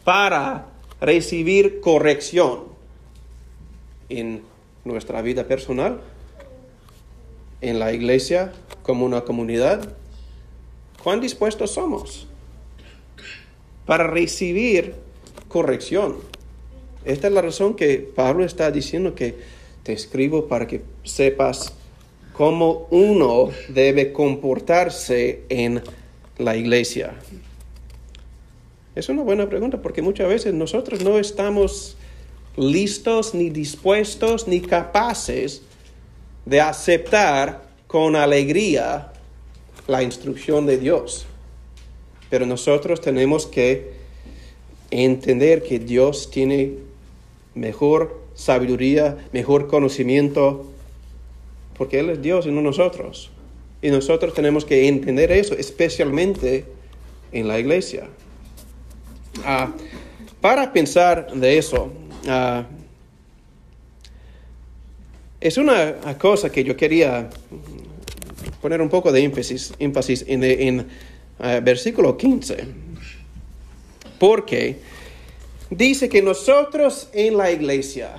para 0.03 0.65
recibir 0.99 1.79
corrección 1.79 2.63
en 4.09 4.41
nuestra 4.83 5.21
vida 5.21 5.43
personal, 5.43 6.01
en 7.61 7.77
la 7.77 7.93
iglesia, 7.93 8.51
como 8.81 9.05
una 9.05 9.21
comunidad. 9.21 9.93
¿Cuán 11.03 11.21
dispuestos 11.21 11.69
somos 11.69 12.25
para 13.85 14.07
recibir 14.07 14.95
corrección? 15.49 16.32
Esta 17.05 17.27
es 17.27 17.33
la 17.33 17.41
razón 17.41 17.75
que 17.75 17.97
Pablo 17.97 18.45
está 18.45 18.71
diciendo 18.71 19.13
que 19.15 19.35
te 19.83 19.93
escribo 19.93 20.47
para 20.47 20.67
que 20.67 20.81
sepas 21.03 21.73
cómo 22.31 22.87
uno 22.91 23.51
debe 23.69 24.13
comportarse 24.13 25.43
en 25.49 25.81
la 26.37 26.55
iglesia. 26.55 27.13
Es 28.95 29.09
una 29.09 29.23
buena 29.23 29.49
pregunta 29.49 29.81
porque 29.81 30.01
muchas 30.01 30.29
veces 30.29 30.53
nosotros 30.53 31.03
no 31.03 31.19
estamos 31.19 31.97
listos 32.55 33.33
ni 33.33 33.49
dispuestos 33.49 34.47
ni 34.47 34.61
capaces 34.61 35.63
de 36.45 36.61
aceptar 36.61 37.63
con 37.87 38.15
alegría 38.15 39.11
la 39.87 40.03
instrucción 40.03 40.65
de 40.65 40.77
Dios. 40.77 41.25
Pero 42.29 42.45
nosotros 42.45 43.01
tenemos 43.01 43.45
que 43.45 43.93
entender 44.91 45.63
que 45.63 45.79
Dios 45.79 46.29
tiene 46.31 46.92
mejor 47.55 48.21
sabiduría, 48.33 49.17
mejor 49.31 49.67
conocimiento, 49.67 50.65
porque 51.77 51.99
Él 51.99 52.09
es 52.09 52.21
Dios 52.21 52.45
y 52.45 52.51
no 52.51 52.61
nosotros. 52.61 53.31
Y 53.81 53.89
nosotros 53.89 54.33
tenemos 54.33 54.65
que 54.65 54.87
entender 54.87 55.31
eso, 55.31 55.55
especialmente 55.55 56.65
en 57.31 57.47
la 57.47 57.59
iglesia. 57.59 58.07
Ah, 59.43 59.73
para 60.39 60.71
pensar 60.71 61.33
de 61.33 61.57
eso, 61.57 61.91
ah, 62.27 62.65
es 65.41 65.57
una 65.57 66.17
cosa 66.17 66.51
que 66.51 66.63
yo 66.63 66.77
quería 66.77 67.29
poner 68.61 68.81
un 68.81 68.89
poco 68.89 69.11
de 69.11 69.21
énfasis, 69.23 69.73
énfasis 69.79 70.23
en, 70.27 70.43
en 70.43 70.87
ah, 71.39 71.59
versículo 71.61 72.15
15, 72.15 72.65
porque 74.19 74.77
dice 75.77 76.09
que 76.09 76.21
nosotros 76.21 77.09
en 77.13 77.37
la 77.37 77.51
iglesia, 77.51 78.11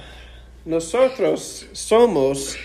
nosotros 0.64 1.66
somos 1.72 2.56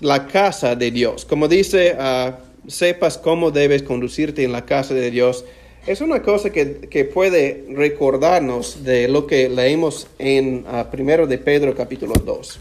la 0.00 0.26
casa 0.26 0.74
de 0.74 0.90
Dios. 0.90 1.24
Como 1.24 1.48
dice, 1.48 1.96
uh, 1.98 2.70
sepas 2.70 3.18
cómo 3.18 3.50
debes 3.50 3.82
conducirte 3.82 4.44
en 4.44 4.52
la 4.52 4.64
casa 4.64 4.94
de 4.94 5.10
Dios. 5.10 5.44
Es 5.86 6.00
una 6.00 6.22
cosa 6.22 6.50
que, 6.50 7.10
puede 7.12 7.64
recordarnos 7.70 8.84
de 8.84 9.08
lo 9.08 9.26
que 9.26 9.48
leemos 9.48 10.06
en 10.18 10.66
uh, 10.66 10.90
primero 10.90 11.26
de 11.26 11.38
Pedro 11.38 11.74
capítulo 11.74 12.14
2. 12.14 12.58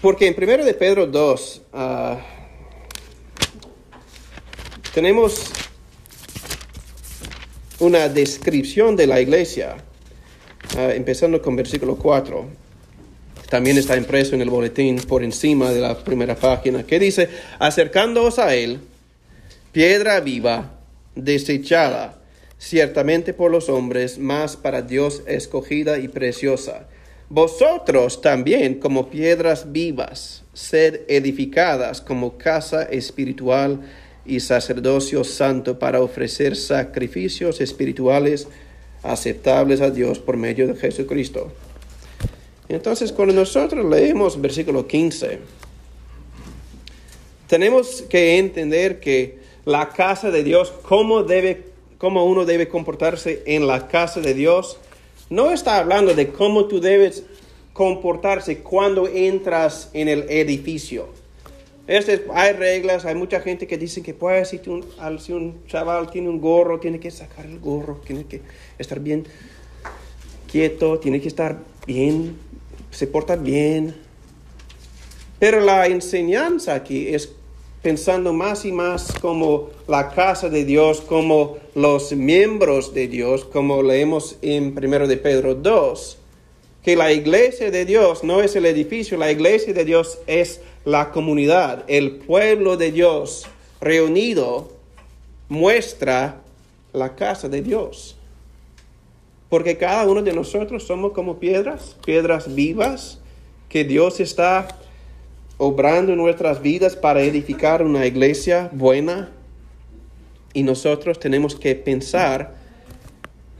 Porque 0.00 0.28
en 0.28 0.34
primero 0.34 0.64
de 0.64 0.74
Pedro 0.74 1.06
2 1.06 1.62
uh, 1.72 1.78
tenemos 4.94 5.50
una 7.80 8.08
descripción 8.08 8.96
de 8.96 9.06
la 9.06 9.20
iglesia, 9.20 9.76
empezando 10.76 11.40
con 11.40 11.56
versículo 11.56 11.96
4 11.96 12.68
también 13.48 13.78
está 13.78 13.96
impreso 13.96 14.34
en 14.34 14.42
el 14.42 14.50
boletín 14.50 14.96
por 14.96 15.24
encima 15.24 15.70
de 15.72 15.80
la 15.80 15.96
primera 15.96 16.36
página, 16.36 16.82
que 16.82 16.98
dice, 16.98 17.30
acercándoos 17.58 18.38
a 18.38 18.54
él, 18.54 18.80
piedra 19.72 20.20
viva, 20.20 20.78
desechada, 21.14 22.18
ciertamente 22.58 23.32
por 23.32 23.50
los 23.50 23.70
hombres, 23.70 24.18
mas 24.18 24.56
para 24.56 24.82
Dios 24.82 25.22
escogida 25.26 25.98
y 25.98 26.08
preciosa. 26.08 26.88
Vosotros 27.30 28.20
también, 28.20 28.80
como 28.80 29.08
piedras 29.08 29.72
vivas, 29.72 30.44
sed 30.52 31.00
edificadas 31.08 32.02
como 32.02 32.36
casa 32.36 32.82
espiritual 32.82 33.80
y 34.28 34.40
sacerdocio 34.40 35.24
santo 35.24 35.78
para 35.78 36.00
ofrecer 36.00 36.54
sacrificios 36.54 37.60
espirituales 37.60 38.46
aceptables 39.02 39.80
a 39.80 39.90
Dios 39.90 40.18
por 40.18 40.36
medio 40.36 40.66
de 40.66 40.74
Jesucristo 40.74 41.52
entonces, 42.68 43.12
cuando 43.12 43.32
nosotros 43.34 43.84
leemos 43.86 44.40
versículo 44.40 44.86
15, 44.86 45.38
tenemos 47.46 48.02
que 48.02 48.38
entender 48.38 49.00
que 49.00 49.38
la 49.64 49.88
casa 49.88 50.30
de 50.30 50.44
Dios, 50.44 50.72
cómo, 50.82 51.22
debe, 51.22 51.64
cómo 51.96 52.26
uno 52.26 52.44
debe 52.44 52.68
comportarse 52.68 53.42
en 53.46 53.66
la 53.66 53.88
casa 53.88 54.20
de 54.20 54.34
Dios, 54.34 54.78
no 55.30 55.50
está 55.50 55.78
hablando 55.78 56.14
de 56.14 56.28
cómo 56.28 56.66
tú 56.66 56.80
debes 56.80 57.24
comportarse 57.72 58.58
cuando 58.58 59.08
entras 59.08 59.88
en 59.94 60.08
el 60.08 60.26
edificio. 60.28 61.08
Este, 61.88 62.24
hay 62.32 62.52
reglas, 62.52 63.04
hay 63.04 63.16
mucha 63.16 63.40
gente 63.40 63.66
que 63.66 63.76
dice 63.76 64.02
que 64.02 64.14
pues, 64.14 64.50
si, 64.50 64.60
si 65.18 65.32
un 65.32 65.66
chaval 65.66 66.10
tiene 66.10 66.28
un 66.28 66.40
gorro, 66.40 66.78
tiene 66.78 67.00
que 67.00 67.10
sacar 67.10 67.46
el 67.46 67.58
gorro, 67.58 68.00
tiene 68.06 68.24
que 68.24 68.42
estar 68.78 69.00
bien 69.00 69.26
quieto, 70.46 71.00
tiene 71.00 71.20
que 71.20 71.26
estar 71.26 71.58
bien 71.86 72.36
se 72.90 73.06
porta 73.06 73.36
bien. 73.36 73.94
Pero 75.38 75.60
la 75.60 75.86
enseñanza 75.86 76.74
aquí 76.74 77.08
es 77.08 77.30
pensando 77.82 78.32
más 78.32 78.64
y 78.64 78.72
más 78.72 79.12
como 79.20 79.70
la 79.86 80.10
casa 80.10 80.48
de 80.48 80.64
Dios, 80.64 81.00
como 81.00 81.58
los 81.74 82.12
miembros 82.12 82.92
de 82.92 83.06
Dios, 83.06 83.44
como 83.44 83.82
leemos 83.82 84.36
en 84.42 84.76
1 84.76 85.06
de 85.06 85.16
Pedro 85.16 85.54
2, 85.54 86.18
que 86.82 86.96
la 86.96 87.12
iglesia 87.12 87.70
de 87.70 87.84
Dios 87.84 88.24
no 88.24 88.42
es 88.42 88.56
el 88.56 88.66
edificio, 88.66 89.16
la 89.16 89.30
iglesia 89.30 89.72
de 89.72 89.84
Dios 89.84 90.18
es 90.26 90.60
la 90.84 91.10
comunidad, 91.10 91.84
el 91.88 92.16
pueblo 92.16 92.76
de 92.76 92.92
Dios 92.92 93.46
reunido 93.80 94.72
muestra 95.48 96.40
la 96.92 97.14
casa 97.14 97.48
de 97.48 97.62
Dios. 97.62 98.16
Porque 99.48 99.76
cada 99.76 100.06
uno 100.06 100.22
de 100.22 100.32
nosotros 100.32 100.86
somos 100.86 101.12
como 101.12 101.38
piedras, 101.38 101.96
piedras 102.04 102.54
vivas, 102.54 103.20
que 103.68 103.84
Dios 103.84 104.20
está 104.20 104.68
obrando 105.56 106.12
en 106.12 106.18
nuestras 106.18 106.60
vidas 106.60 106.96
para 106.96 107.22
edificar 107.22 107.82
una 107.82 108.06
iglesia 108.06 108.68
buena. 108.72 109.32
Y 110.52 110.62
nosotros 110.62 111.18
tenemos 111.18 111.54
que 111.54 111.74
pensar 111.74 112.54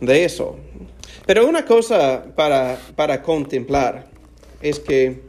de 0.01 0.25
eso. 0.25 0.57
Pero 1.27 1.47
una 1.47 1.65
cosa 1.65 2.25
para, 2.35 2.79
para 2.97 3.23
contemplar 3.23 4.07
es 4.61 4.81
que 4.81 5.28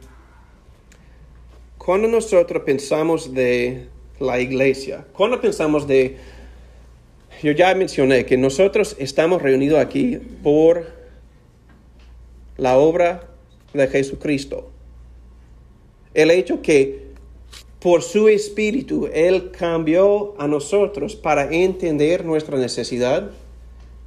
cuando 1.82 2.08
nosotros 2.08 2.62
pensamos 2.64 3.32
de 3.32 3.86
la 4.18 4.38
iglesia, 4.38 5.06
cuando 5.14 5.40
pensamos 5.40 5.86
de 5.86 6.18
yo 7.42 7.52
ya 7.52 7.74
mencioné 7.74 8.26
que 8.26 8.36
nosotros 8.36 8.94
estamos 8.98 9.40
reunidos 9.40 9.80
aquí 9.80 10.18
por 10.42 10.84
la 12.58 12.76
obra 12.76 13.30
de 13.72 13.88
Jesucristo. 13.88 14.70
El 16.12 16.30
hecho 16.30 16.60
que 16.60 17.12
por 17.80 18.02
su 18.02 18.28
espíritu 18.28 19.08
Él 19.10 19.50
cambió 19.50 20.34
a 20.38 20.46
nosotros 20.46 21.16
para 21.16 21.50
entender 21.50 22.26
nuestra 22.26 22.58
necesidad, 22.58 23.30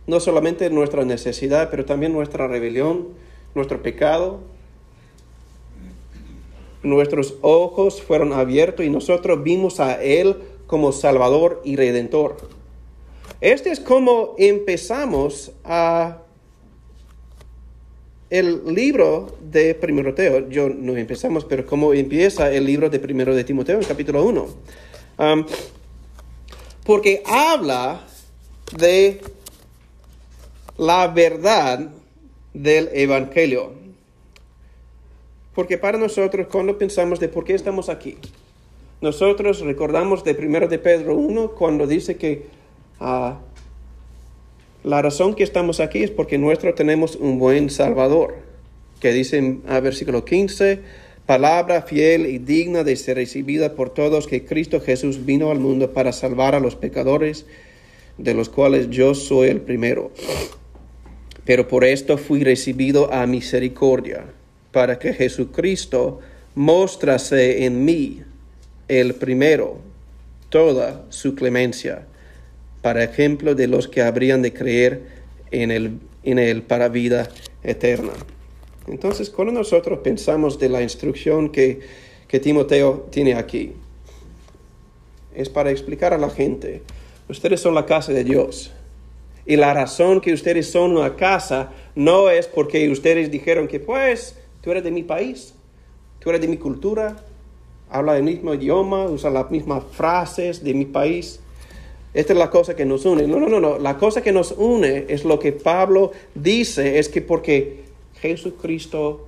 no 0.05 0.19
solamente 0.19 0.69
nuestra 0.69 1.05
necesidad, 1.05 1.71
pero 1.71 1.85
también 1.85 2.13
nuestra 2.13 2.47
rebelión, 2.47 3.07
nuestro 3.55 3.81
pecado. 3.81 4.41
Nuestros 6.83 7.35
ojos 7.41 8.01
fueron 8.01 8.33
abiertos 8.33 8.85
y 8.85 8.89
nosotros 8.89 9.41
vimos 9.41 9.79
a 9.79 10.03
Él 10.03 10.35
como 10.67 10.91
Salvador 10.91 11.61
y 11.63 11.75
Redentor. 11.75 12.37
Este 13.41 13.71
es 13.71 13.79
como 13.79 14.35
empezamos 14.37 15.51
a 15.63 16.19
el 18.29 18.73
libro 18.73 19.37
de 19.51 19.75
Primero 19.75 20.15
Yo 20.49 20.67
no 20.67 20.97
empezamos, 20.97 21.45
pero 21.45 21.67
como 21.67 21.93
empieza 21.93 22.51
el 22.51 22.65
libro 22.65 22.89
de 22.89 22.99
Primero 22.99 23.35
de 23.35 23.43
Timoteo 23.43 23.77
en 23.79 23.85
capítulo 23.85 24.23
1. 24.23 24.47
Um, 25.19 25.45
porque 26.83 27.21
habla 27.27 28.07
de 28.75 29.21
la 30.77 31.07
verdad 31.09 31.91
del 32.53 32.89
Evangelio. 32.93 33.82
Porque 35.53 35.77
para 35.77 35.97
nosotros, 35.97 36.47
cuando 36.51 36.77
pensamos 36.77 37.19
de 37.19 37.29
por 37.29 37.43
qué 37.43 37.53
estamos 37.53 37.89
aquí, 37.89 38.17
nosotros 39.01 39.59
recordamos 39.61 40.23
de 40.23 40.33
Primero 40.33 40.67
de 40.67 40.79
Pedro 40.79 41.15
1 41.15 41.51
cuando 41.51 41.85
dice 41.85 42.15
que 42.15 42.47
Ah, 43.05 43.39
la 44.83 45.01
razón 45.01 45.33
que 45.35 45.43
estamos 45.43 45.81
aquí 45.81 46.03
es 46.03 46.09
porque 46.09 46.37
nuestro 46.37 46.73
tenemos 46.73 47.17
un 47.17 47.37
buen 47.37 47.69
Salvador, 47.69 48.35
que 49.01 49.11
dice 49.11 49.37
en 49.37 49.61
ah, 49.67 49.81
versículo 49.81 50.23
15, 50.23 50.79
palabra 51.25 51.81
fiel 51.81 52.27
y 52.27 52.37
digna 52.37 52.85
de 52.85 52.95
ser 52.95 53.17
recibida 53.17 53.75
por 53.75 53.89
todos, 53.89 54.27
que 54.27 54.45
Cristo 54.45 54.79
Jesús 54.79 55.25
vino 55.25 55.51
al 55.51 55.59
mundo 55.59 55.91
para 55.91 56.13
salvar 56.13 56.55
a 56.55 56.61
los 56.61 56.77
pecadores, 56.77 57.45
de 58.17 58.33
los 58.33 58.47
cuales 58.47 58.89
yo 58.89 59.15
soy 59.15 59.49
el 59.49 59.59
primero. 59.59 60.11
Pero 61.43 61.67
por 61.67 61.83
esto 61.83 62.17
fui 62.17 62.41
recibido 62.43 63.13
a 63.13 63.25
misericordia, 63.25 64.27
para 64.73 64.99
que 64.99 65.13
Jesucristo 65.13 66.19
mostrase 66.55 67.63
en 67.63 67.85
mí 67.85 68.21
el 68.89 69.15
primero 69.15 69.77
toda 70.49 71.05
su 71.09 71.35
clemencia 71.35 72.05
para 72.81 73.03
ejemplo 73.03 73.55
de 73.55 73.67
los 73.67 73.87
que 73.87 74.01
habrían 74.01 74.41
de 74.41 74.51
creer 74.51 75.03
en 75.51 75.71
él, 75.71 75.99
en 76.23 76.39
el 76.39 76.63
para 76.63 76.89
vida 76.89 77.29
eterna. 77.63 78.11
Entonces, 78.87 79.29
cuando 79.29 79.53
nosotros 79.53 79.99
pensamos 79.99 80.59
de 80.59 80.67
la 80.67 80.81
instrucción 80.81 81.49
que, 81.49 81.79
que 82.27 82.39
Timoteo 82.39 83.07
tiene 83.09 83.35
aquí, 83.35 83.73
es 85.33 85.49
para 85.49 85.71
explicar 85.71 86.13
a 86.13 86.17
la 86.17 86.29
gente, 86.29 86.81
ustedes 87.29 87.61
son 87.61 87.75
la 87.75 87.85
casa 87.85 88.11
de 88.11 88.23
Dios. 88.23 88.73
Y 89.45 89.55
la 89.55 89.73
razón 89.73 90.19
que 90.19 90.33
ustedes 90.33 90.69
son 90.69 90.97
una 90.97 91.15
casa 91.15 91.71
no 91.95 92.29
es 92.29 92.47
porque 92.47 92.89
ustedes 92.89 93.29
dijeron 93.29 93.67
que 93.67 93.79
pues 93.79 94.35
tú 94.63 94.71
eres 94.71 94.83
de 94.83 94.91
mi 94.91 95.03
país, 95.03 95.53
tú 96.19 96.29
eres 96.29 96.41
de 96.41 96.47
mi 96.47 96.57
cultura, 96.57 97.17
habla 97.89 98.17
el 98.17 98.23
mismo 98.23 98.53
idioma, 98.53 99.05
usa 99.05 99.29
las 99.29 99.51
mismas 99.51 99.83
frases 99.91 100.63
de 100.63 100.73
mi 100.73 100.85
país. 100.85 101.41
Esta 102.13 102.33
es 102.33 102.39
la 102.39 102.49
cosa 102.49 102.75
que 102.75 102.85
nos 102.85 103.05
une. 103.05 103.27
No, 103.27 103.39
no, 103.39 103.49
no, 103.49 103.59
no. 103.59 103.77
La 103.77 103.97
cosa 103.97 104.21
que 104.21 104.31
nos 104.31 104.51
une 104.51 105.05
es 105.09 105.25
lo 105.25 105.39
que 105.39 105.51
Pablo 105.51 106.11
dice, 106.33 106.99
es 106.99 107.09
que 107.09 107.21
porque 107.21 107.83
Jesucristo 108.21 109.27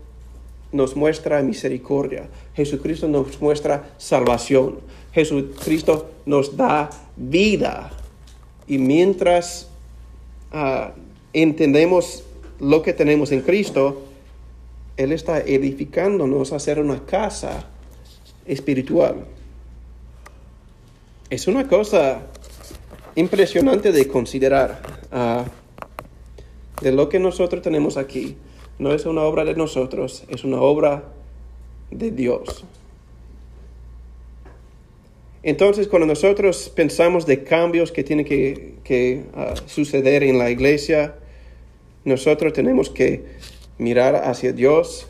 nos 0.71 0.95
muestra 0.95 1.41
misericordia. 1.41 2.29
Jesucristo 2.55 3.07
nos 3.07 3.41
muestra 3.41 3.93
salvación. 3.97 4.79
Jesucristo 5.13 6.09
nos 6.25 6.55
da 6.55 6.89
vida. 7.15 7.91
Y 8.67 8.77
mientras 8.77 9.69
ah, 10.51 10.93
entendemos 11.33 12.23
lo 12.59 12.81
que 12.81 12.93
tenemos 12.93 13.31
en 13.31 13.41
Cristo, 13.41 14.01
Él 14.97 15.11
está 15.11 15.39
edificándonos 15.39 16.53
a 16.53 16.57
hacer 16.57 16.79
una 16.79 17.05
casa 17.05 17.67
espiritual. 18.45 19.25
Es 21.29 21.47
una 21.47 21.67
cosa 21.67 22.27
impresionante 23.15 23.91
de 23.91 24.07
considerar 24.07 24.81
ah, 25.11 25.45
de 26.81 26.91
lo 26.91 27.09
que 27.09 27.19
nosotros 27.19 27.61
tenemos 27.61 27.97
aquí. 27.97 28.37
No 28.77 28.93
es 28.93 29.05
una 29.05 29.23
obra 29.23 29.45
de 29.45 29.55
nosotros, 29.55 30.23
es 30.27 30.43
una 30.43 30.61
obra 30.61 31.03
de 31.91 32.11
Dios. 32.11 32.65
Entonces, 35.43 35.87
cuando 35.87 36.07
nosotros 36.07 36.71
pensamos 36.75 37.25
de 37.25 37.43
cambios 37.43 37.91
que 37.91 38.03
tienen 38.03 38.25
que, 38.25 39.23
ah, 39.35 39.53
suceder 39.67 40.23
en 40.23 40.39
la 40.39 40.49
iglesia, 40.49 41.15
nosotros 42.03 42.51
tenemos 42.53 42.89
que 42.89 43.34
mirar 43.77 44.15
hacia 44.15 44.53
Dios 44.53 45.07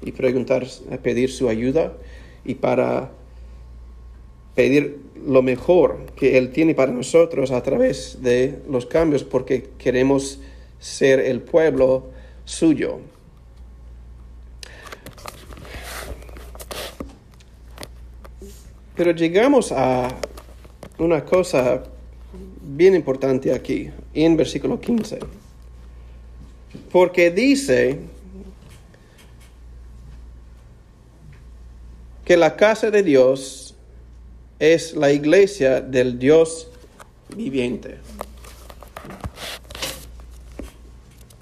y 0.00 0.12
preguntar, 0.12 0.66
pedir 1.02 1.30
su 1.30 1.48
ayuda 1.48 1.92
y 2.44 2.54
para 2.54 3.10
pedir 4.54 5.00
lo 5.26 5.42
mejor 5.42 5.98
que 6.16 6.36
Él 6.38 6.50
tiene 6.50 6.74
para 6.74 6.92
nosotros 6.92 7.50
a 7.50 7.62
través 7.62 8.18
de 8.22 8.60
los 8.68 8.86
cambios, 8.86 9.24
porque 9.24 9.70
queremos 9.78 10.40
ser 10.78 11.20
el 11.20 11.40
pueblo 11.40 12.10
suyo. 12.44 12.98
Pero 18.96 19.12
llegamos 19.12 19.72
a 19.72 20.08
una 20.98 21.24
cosa 21.24 21.84
bien 22.62 22.94
importante 22.94 23.52
aquí, 23.52 23.90
en 24.12 24.36
versículo 24.36 24.80
15. 24.80 25.18
Porque 26.90 27.30
dice 27.30 27.98
que 32.24 32.36
la 32.36 32.56
casa 32.56 32.90
de 32.90 33.02
Dios 33.02 33.74
es 34.58 34.94
la 34.94 35.12
iglesia 35.12 35.80
del 35.80 36.18
Dios 36.18 36.68
viviente. 37.34 37.98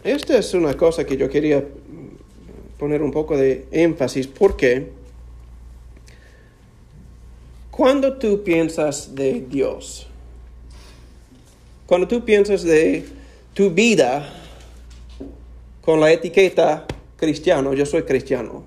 Esta 0.02 0.38
es 0.38 0.54
una 0.54 0.74
cosa 0.74 1.04
que 1.04 1.16
yo 1.16 1.28
quería 1.28 1.62
poner 2.78 3.02
un 3.02 3.10
poco 3.10 3.36
de 3.36 3.66
énfasis 3.70 4.26
porque 4.26 4.90
cuando 7.70 8.16
tú 8.16 8.42
piensas 8.42 9.14
de 9.14 9.44
Dios, 9.48 10.06
cuando 11.84 12.08
tú 12.08 12.24
piensas 12.24 12.62
de 12.62 13.04
tu 13.52 13.70
vida 13.70 14.39
con 15.82 16.00
la 16.00 16.12
etiqueta 16.12 16.86
cristiano, 17.16 17.74
yo 17.74 17.86
soy 17.86 18.02
cristiano, 18.02 18.64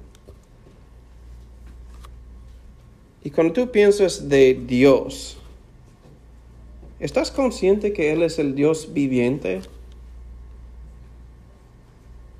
y 3.23 3.29
cuando 3.29 3.53
tú 3.53 3.71
piensas 3.71 4.27
de 4.27 4.53
Dios, 4.53 5.37
¿estás 6.99 7.31
consciente 7.31 7.93
que 7.93 8.11
Él 8.11 8.21
es 8.23 8.37
el 8.37 8.53
Dios 8.53 8.93
viviente? 8.93 9.61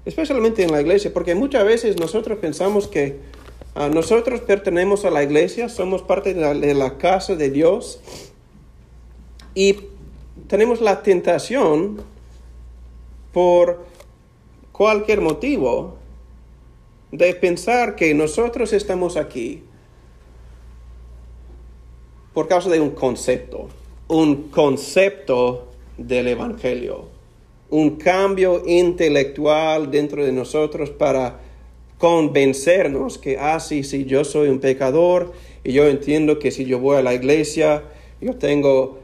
especialmente 0.05 0.63
en 0.63 0.71
la 0.71 0.81
iglesia, 0.81 1.13
porque 1.13 1.35
muchas 1.35 1.63
veces 1.65 1.99
nosotros 1.99 2.37
pensamos 2.39 2.87
que 2.87 3.19
ah, 3.75 3.89
nosotros 3.89 4.41
pertenecemos 4.41 5.05
a 5.05 5.09
la 5.09 5.23
iglesia, 5.23 5.69
somos 5.69 6.01
parte 6.01 6.33
de 6.33 6.73
la, 6.73 6.97
casa 6.97 7.35
de 7.35 7.49
Dios 7.49 7.99
y 9.55 9.77
tenemos 10.47 10.81
la 10.81 11.03
tentación 11.03 12.01
por 13.31 13.85
cualquier 14.73 15.21
motivo 15.21 15.95
de 17.13 17.33
pensar 17.35 17.95
que 17.95 18.13
nosotros 18.13 18.73
estamos 18.73 19.15
aquí 19.15 19.63
por 22.33 22.49
causa 22.49 22.69
de 22.69 22.81
un 22.81 22.89
concepto, 22.89 23.69
un 24.09 24.49
concepto 24.49 25.69
del 25.97 26.27
Evangelio 26.27 27.13
un 27.73 27.95
cambio 27.95 28.61
intelectual 28.67 29.89
dentro 29.89 30.23
de 30.23 30.31
nosotros 30.31 30.91
para 30.91 31.39
convencernos 31.97 33.17
que, 33.17 33.39
ah, 33.39 33.59
sí, 33.59 33.81
yo 34.05 34.23
soy 34.23 34.49
un 34.49 34.59
pecador 34.59 35.33
y 35.63 35.73
yo 35.73 35.87
entiendo 35.87 36.37
que 36.37 36.51
si 36.51 36.65
yo 36.65 36.77
voy 36.77 36.97
a 36.97 37.01
la 37.01 37.15
iglesia, 37.15 37.81
yo 38.21 38.35
tengo 38.35 38.99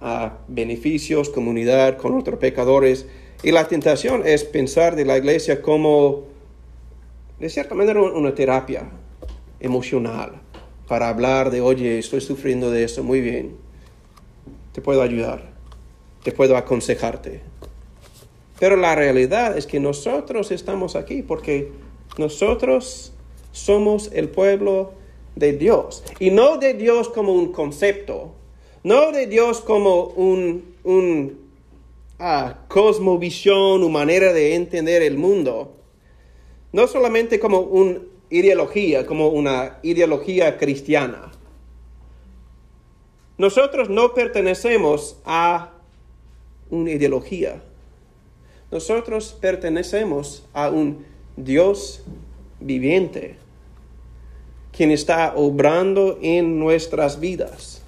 ah, 0.00 0.38
beneficios, 0.48 1.28
comunidad 1.28 1.98
con 1.98 2.16
otros 2.16 2.38
pecadores. 2.38 3.06
Y 3.44 3.52
la 3.52 3.68
tentación 3.68 4.22
es 4.24 4.42
pensar 4.42 4.96
de 4.96 5.04
la 5.04 5.18
iglesia 5.18 5.60
como, 5.60 6.24
de 7.38 7.50
cierta 7.50 7.74
manera, 7.74 8.00
una 8.00 8.34
terapia 8.34 8.88
emocional 9.60 10.40
para 10.88 11.10
hablar 11.10 11.50
de, 11.50 11.60
oye, 11.60 11.98
estoy 11.98 12.22
sufriendo 12.22 12.70
de 12.70 12.84
eso, 12.84 13.02
muy 13.02 13.20
bien, 13.20 13.54
te 14.72 14.80
puedo 14.80 15.02
ayudar, 15.02 15.52
te 16.22 16.32
puedo 16.32 16.56
aconsejarte. 16.56 17.42
Pero 18.58 18.76
la 18.76 18.94
realidad 18.94 19.58
es 19.58 19.66
que 19.66 19.78
nosotros 19.78 20.50
estamos 20.50 20.96
aquí 20.96 21.20
porque 21.20 21.70
nosotros 22.16 23.12
somos 23.52 24.10
el 24.14 24.30
pueblo 24.30 24.94
de 25.36 25.52
Dios. 25.52 26.02
Y 26.18 26.30
no 26.30 26.56
de 26.56 26.72
Dios 26.72 27.10
como 27.10 27.34
un 27.34 27.52
concepto, 27.52 28.32
no 28.84 29.12
de 29.12 29.26
Dios 29.26 29.60
como 29.60 30.04
un, 30.04 30.76
un 30.82 31.43
ah, 32.18 32.64
cosmovisión, 32.68 33.82
una 33.82 33.92
manera 33.92 34.32
de 34.32 34.54
entender 34.54 35.02
el 35.02 35.16
mundo. 35.16 35.76
No 36.72 36.86
solamente 36.86 37.38
como 37.38 37.60
una 37.60 38.00
ideología, 38.30 39.06
como 39.06 39.28
una 39.28 39.78
ideología 39.82 40.58
cristiana. 40.58 41.32
Nosotros 43.38 43.88
no 43.88 44.14
pertenecemos 44.14 45.18
a 45.24 45.72
una 46.70 46.90
ideología 46.90 47.62
nosotros 48.74 49.36
pertenecemos 49.40 50.42
a 50.52 50.68
un 50.68 51.06
Dios 51.36 52.02
viviente, 52.58 53.36
quien 54.76 54.90
está 54.90 55.34
obrando 55.36 56.18
en 56.20 56.58
nuestras 56.58 57.20
vidas. 57.20 57.82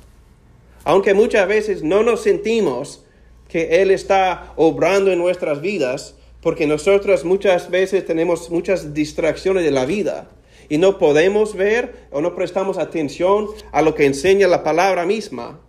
Aunque 0.84 1.12
muchas 1.12 1.48
veces 1.48 1.82
no 1.82 2.04
nos 2.04 2.20
sentimos 2.20 3.02
que 3.48 3.82
Él 3.82 3.90
está 3.90 4.52
obrando 4.56 5.12
en 5.12 5.18
nuestras 5.18 5.61
vidas, 5.61 6.14
porque 6.40 6.66
nosotros 6.66 7.24
muchas 7.24 7.70
veces 7.70 8.06
tenemos 8.06 8.50
muchas 8.50 8.94
distracciones 8.94 9.64
de 9.64 9.70
la 9.70 9.85
vida 9.87 10.28
y 10.68 10.78
no 10.78 10.98
podemos 10.98 11.54
ver 11.54 12.06
o 12.11 12.20
no 12.20 12.35
prestamos 12.35 12.78
atención 12.78 13.48
a 13.72 13.82
lo 13.82 13.94
que 13.94 14.06
enseña 14.06 14.48
la 14.48 14.62
palabra 14.62 15.06
misma, 15.06 15.61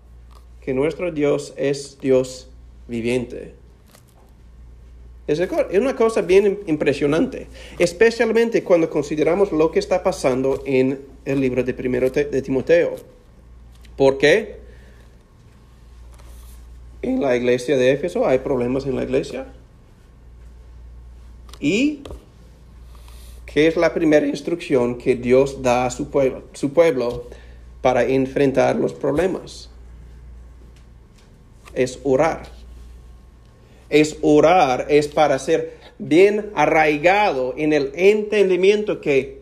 que 0.62 0.74
nuestro 0.74 1.12
Dios 1.12 1.54
es 1.56 1.98
Dios 2.00 2.50
viviente. 2.88 3.54
Es 5.28 5.42
una 5.74 5.96
cosa 5.96 6.22
bien 6.22 6.60
impresionante, 6.68 7.48
especialmente 7.80 8.64
cuando 8.64 8.90
consideramos 8.90 9.52
lo 9.52 9.72
que 9.72 9.80
está 9.80 10.02
pasando 10.02 10.64
en 10.66 11.02
el 11.26 11.42
libro 11.42 11.64
de 11.64 11.74
primero 11.74 12.10
de 12.10 12.42
Timoteo. 12.42 12.96
¿Por 13.98 14.18
qué? 14.18 14.67
En 17.02 17.22
la 17.22 17.36
iglesia 17.36 17.78
de 17.78 17.92
Éfeso 17.92 18.28
hay 18.28 18.40
problemas 18.40 18.86
en 18.86 18.96
la 18.96 19.04
iglesia. 19.04 19.48
¿Y 21.60 22.02
qué 23.46 23.68
es 23.68 23.76
la 23.76 23.94
primera 23.94 24.28
instrucción 24.28 24.98
que 24.98 25.16
Dios 25.16 25.62
da 25.62 25.86
a 25.86 25.92
su 25.92 26.10
pueblo, 26.10 26.44
su 26.54 26.74
pueblo 26.74 27.28
para 27.82 28.04
enfrentar 28.04 28.76
los 28.76 28.94
problemas? 28.94 29.70
Es 31.74 32.00
orar 32.04 32.58
es 33.90 34.18
orar, 34.22 34.88
es 34.90 35.08
para 35.08 35.40
ser 35.40 35.78
bien 35.98 36.52
arraigado 36.56 37.54
en 37.58 37.74
el 37.74 37.92
entendimiento 37.96 39.02
que 39.02 39.38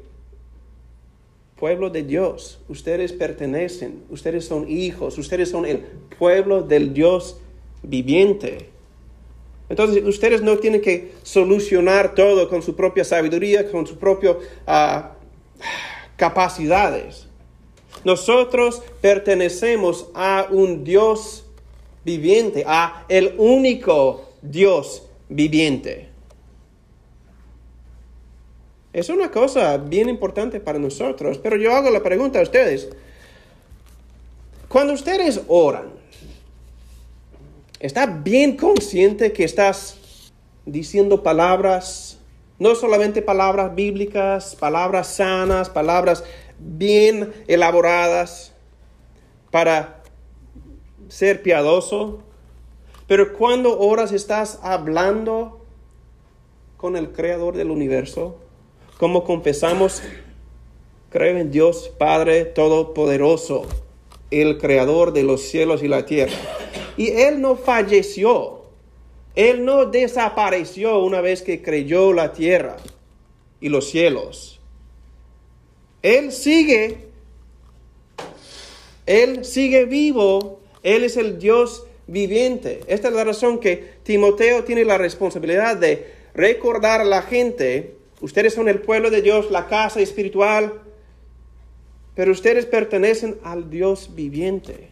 pueblo 1.57 1.89
de 1.89 2.03
Dios, 2.03 2.59
ustedes 2.67 3.13
pertenecen, 3.13 4.03
ustedes 4.09 4.45
son 4.45 4.69
hijos, 4.69 5.17
ustedes 5.17 5.49
son 5.49 5.65
el 5.65 5.79
pueblo 6.19 6.61
del 6.61 6.93
Dios 6.93 7.37
viviente. 7.83 8.69
Entonces 9.69 10.03
ustedes 10.05 10.41
no 10.41 10.57
tienen 10.57 10.81
que 10.81 11.13
solucionar 11.23 12.13
todo 12.13 12.49
con 12.49 12.61
su 12.61 12.75
propia 12.75 13.03
sabiduría, 13.03 13.69
con 13.71 13.87
sus 13.87 13.97
propias 13.97 14.37
ah, 14.67 15.13
capacidades. 16.15 17.27
Nosotros 18.03 18.83
pertenecemos 19.01 20.07
a 20.13 20.47
un 20.51 20.83
Dios 20.83 21.45
viviente, 22.03 22.63
a 22.67 23.05
el 23.09 23.33
único 23.37 24.29
Dios 24.43 25.03
viviente. 25.27 26.09
Es 28.93 29.09
una 29.09 29.29
cosa 29.29 29.77
bien 29.77 30.07
importante 30.07 30.59
para 30.59 30.79
nosotros, 30.79 31.39
pero 31.39 31.57
yo 31.57 31.75
hago 31.75 31.89
la 31.89 32.01
pregunta 32.03 32.39
a 32.39 32.43
ustedes. 32.43 32.87
Cuando 34.69 34.93
ustedes 34.93 35.41
oran, 35.47 35.89
¿está 37.85 38.07
bien 38.07 38.57
consciente 38.57 39.31
que 39.31 39.43
estás 39.43 40.31
diciendo 40.65 41.21
palabras, 41.21 42.19
no 42.57 42.73
solamente 42.73 43.21
palabras 43.21 43.75
bíblicas, 43.75 44.55
palabras 44.55 45.15
sanas, 45.15 45.69
palabras 45.69 46.23
bien 46.57 47.31
elaboradas 47.47 48.53
para 49.51 50.01
ser 51.09 51.43
piadoso, 51.43 52.23
pero 53.07 53.33
cuando 53.33 53.77
oras 53.77 54.11
estás 54.11 54.59
hablando 54.63 55.61
con 56.77 56.97
el 56.97 57.11
creador 57.11 57.55
del 57.55 57.69
universo, 57.69 58.39
como 58.97 59.23
confesamos, 59.23 60.01
creo 61.11 61.37
en 61.37 61.51
Dios 61.51 61.91
Padre 61.99 62.45
Todopoderoso, 62.45 63.67
el 64.31 64.57
creador 64.57 65.13
de 65.13 65.21
los 65.21 65.41
cielos 65.41 65.83
y 65.83 65.87
la 65.87 66.07
tierra. 66.07 66.35
Y 66.97 67.09
Él 67.11 67.41
no 67.41 67.55
falleció, 67.55 68.61
Él 69.35 69.65
no 69.65 69.85
desapareció 69.85 70.99
una 70.99 71.21
vez 71.21 71.41
que 71.41 71.61
creyó 71.61 72.13
la 72.13 72.33
tierra 72.33 72.77
y 73.59 73.69
los 73.69 73.89
cielos. 73.89 74.59
Él 76.01 76.31
sigue, 76.31 76.97
Él 79.05 79.43
sigue 79.43 79.85
vivo, 79.85 80.59
Él 80.83 81.03
es 81.03 81.17
el 81.17 81.39
Dios 81.39 81.85
viviente. 82.07 82.81
Esta 82.87 83.07
es 83.07 83.13
la 83.13 83.23
razón 83.23 83.59
que 83.59 83.95
Timoteo 84.03 84.63
tiene 84.63 84.85
la 84.85 84.97
responsabilidad 84.97 85.77
de 85.77 86.13
recordar 86.33 87.01
a 87.01 87.05
la 87.05 87.21
gente 87.21 87.95
Ustedes 88.21 88.53
son 88.53 88.69
el 88.69 88.81
pueblo 88.81 89.09
de 89.09 89.21
Dios, 89.21 89.51
la 89.51 89.67
casa 89.67 89.99
espiritual, 89.99 90.81
pero 92.15 92.31
ustedes 92.31 92.65
pertenecen 92.65 93.37
al 93.43 93.69
Dios 93.69 94.15
viviente. 94.15 94.89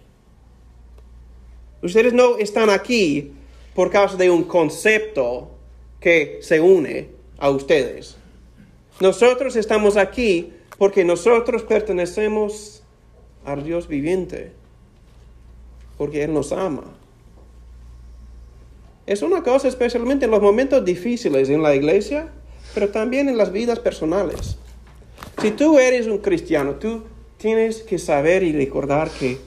Ustedes 1.83 2.13
no 2.13 2.37
están 2.37 2.71
aquí 2.71 3.33
por 3.75 3.91
causa 3.91 4.15
de 4.17 4.31
un 4.31 4.45
concepto 4.45 5.51
que 5.99 6.39
se 6.41 6.59
une 6.59 7.09
a 7.37 7.49
ustedes. 7.51 8.17
Nosotros 8.99 9.55
estamos 9.55 9.97
aquí 9.97 10.53
porque 10.79 11.03
nosotros 11.03 11.61
pertenecemos 11.63 12.81
al 13.45 13.63
Dios 13.63 13.87
viviente, 13.87 14.51
porque 15.97 16.23
Él 16.23 16.33
nos 16.33 16.51
ama. 16.51 16.85
Es 19.05 19.21
una 19.21 19.43
cosa 19.43 19.67
especialmente 19.67 20.25
en 20.25 20.31
los 20.31 20.41
momentos 20.41 20.83
difíciles 20.83 21.49
en 21.49 21.61
la 21.61 21.75
iglesia 21.75 22.31
pero 22.73 22.89
también 22.89 23.29
en 23.29 23.37
las 23.37 23.51
vidas 23.51 23.79
personales. 23.79 24.57
Si 25.41 25.51
tú 25.51 25.77
eres 25.77 26.07
un 26.07 26.19
cristiano, 26.19 26.75
tú 26.75 27.03
tienes 27.37 27.83
que 27.83 27.99
saber 27.99 28.43
y 28.43 28.53
recordar 28.53 29.09
que 29.09 29.37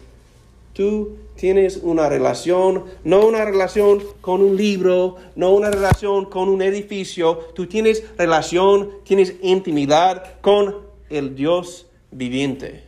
tú 0.73 1.17
tienes 1.37 1.79
una 1.83 2.09
relación, 2.09 2.85
no 3.05 3.27
una 3.27 3.45
relación 3.45 4.03
con 4.21 4.43
un 4.43 4.57
libro, 4.57 5.17
no 5.35 5.53
una 5.53 5.71
relación 5.71 6.25
con 6.25 6.49
un 6.49 6.63
edificio, 6.63 7.39
tú 7.55 7.67
tienes 7.67 8.03
relación, 8.17 8.91
tienes 9.05 9.35
intimidad 9.43 10.41
con 10.41 10.77
el 11.11 11.35
Dios 11.35 11.87
viviente. 12.11 12.85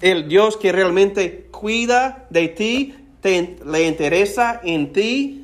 El 0.00 0.28
Dios 0.28 0.56
que 0.56 0.72
realmente 0.72 1.48
cuida 1.50 2.26
de 2.30 2.48
ti, 2.48 2.94
te, 3.20 3.58
le 3.64 3.86
interesa 3.86 4.60
en 4.64 4.92
ti 4.92 5.40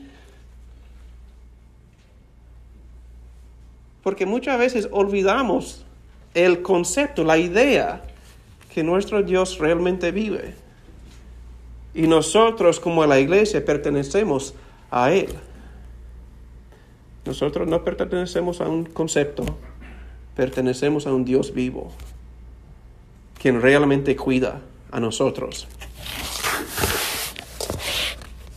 porque 4.06 4.24
muchas 4.24 4.56
veces 4.56 4.88
olvidamos 4.92 5.84
el 6.32 6.62
concepto, 6.62 7.24
la 7.24 7.38
idea 7.38 8.02
que 8.72 8.84
nuestro 8.84 9.22
Dios 9.22 9.58
realmente 9.58 10.12
vive. 10.12 10.54
Y 11.96 12.06
nosotros 12.06 12.78
como 12.78 13.04
la 13.06 13.18
iglesia 13.18 13.64
pertenecemos 13.64 14.54
a 14.90 15.12
Él. 15.12 15.34
Nosotros 17.24 17.66
no 17.66 17.82
pertenecemos 17.82 18.60
a 18.60 18.68
un 18.68 18.84
concepto, 18.84 19.44
pertenecemos 20.36 21.08
a 21.08 21.12
un 21.12 21.24
Dios 21.24 21.52
vivo, 21.52 21.90
quien 23.40 23.60
realmente 23.60 24.14
cuida 24.14 24.60
a 24.92 25.00
nosotros. 25.00 25.66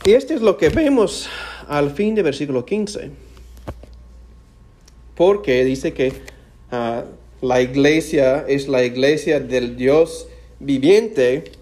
Y 0.04 0.12
esto 0.12 0.34
es 0.34 0.42
lo 0.42 0.56
que 0.56 0.68
vemos 0.68 1.28
al 1.66 1.90
fin 1.90 2.14
del 2.14 2.24
versículo 2.24 2.64
15 2.64 3.10
porque 5.20 5.66
dice 5.66 5.92
que 5.92 6.14
ah, 6.70 7.04
la 7.42 7.60
iglesia 7.60 8.42
es 8.48 8.68
la 8.68 8.84
iglesia 8.84 9.38
del 9.38 9.76
Dios 9.76 10.28
viviente. 10.60 11.52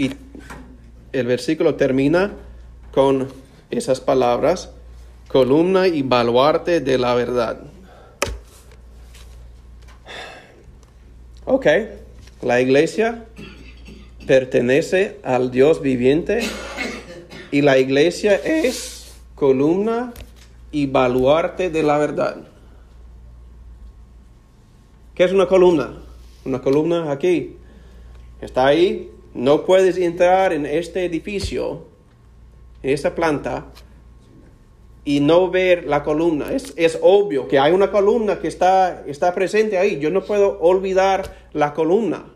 Y 0.00 0.12
el 1.12 1.26
versículo 1.26 1.74
termina 1.74 2.32
con 2.90 3.28
esas 3.70 4.00
palabras, 4.00 4.70
columna 5.28 5.88
y 5.88 6.00
baluarte 6.00 6.80
de 6.80 6.96
la 6.96 7.14
verdad. 7.14 7.60
Ok, 11.44 11.66
la 12.40 12.62
iglesia 12.62 13.26
pertenece 14.26 15.18
al 15.22 15.50
Dios 15.50 15.82
viviente 15.82 16.48
y 17.50 17.60
la 17.60 17.76
iglesia 17.76 18.36
es 18.36 19.12
columna 19.34 20.14
y 20.72 20.86
baluarte 20.86 21.68
de 21.68 21.82
la 21.82 21.98
verdad. 21.98 22.38
¿Qué 25.14 25.24
es 25.24 25.32
una 25.32 25.46
columna? 25.46 25.98
Una 26.46 26.62
columna 26.62 27.12
aquí. 27.12 27.56
Está 28.40 28.68
ahí. 28.68 29.19
No 29.34 29.64
puedes 29.64 29.96
entrar 29.96 30.52
en 30.52 30.66
este 30.66 31.04
edificio, 31.04 31.86
en 32.82 32.90
esta 32.90 33.14
planta, 33.14 33.66
y 35.04 35.20
no 35.20 35.50
ver 35.50 35.84
la 35.86 36.02
columna. 36.02 36.52
Es, 36.52 36.72
es, 36.76 36.98
obvio 37.00 37.48
que 37.48 37.58
hay 37.58 37.72
una 37.72 37.90
columna 37.90 38.40
que 38.40 38.48
está, 38.48 39.04
está 39.06 39.34
presente 39.34 39.78
ahí. 39.78 39.98
Yo 39.98 40.10
no 40.10 40.24
puedo 40.24 40.58
olvidar 40.60 41.48
la 41.52 41.72
columna. 41.72 42.26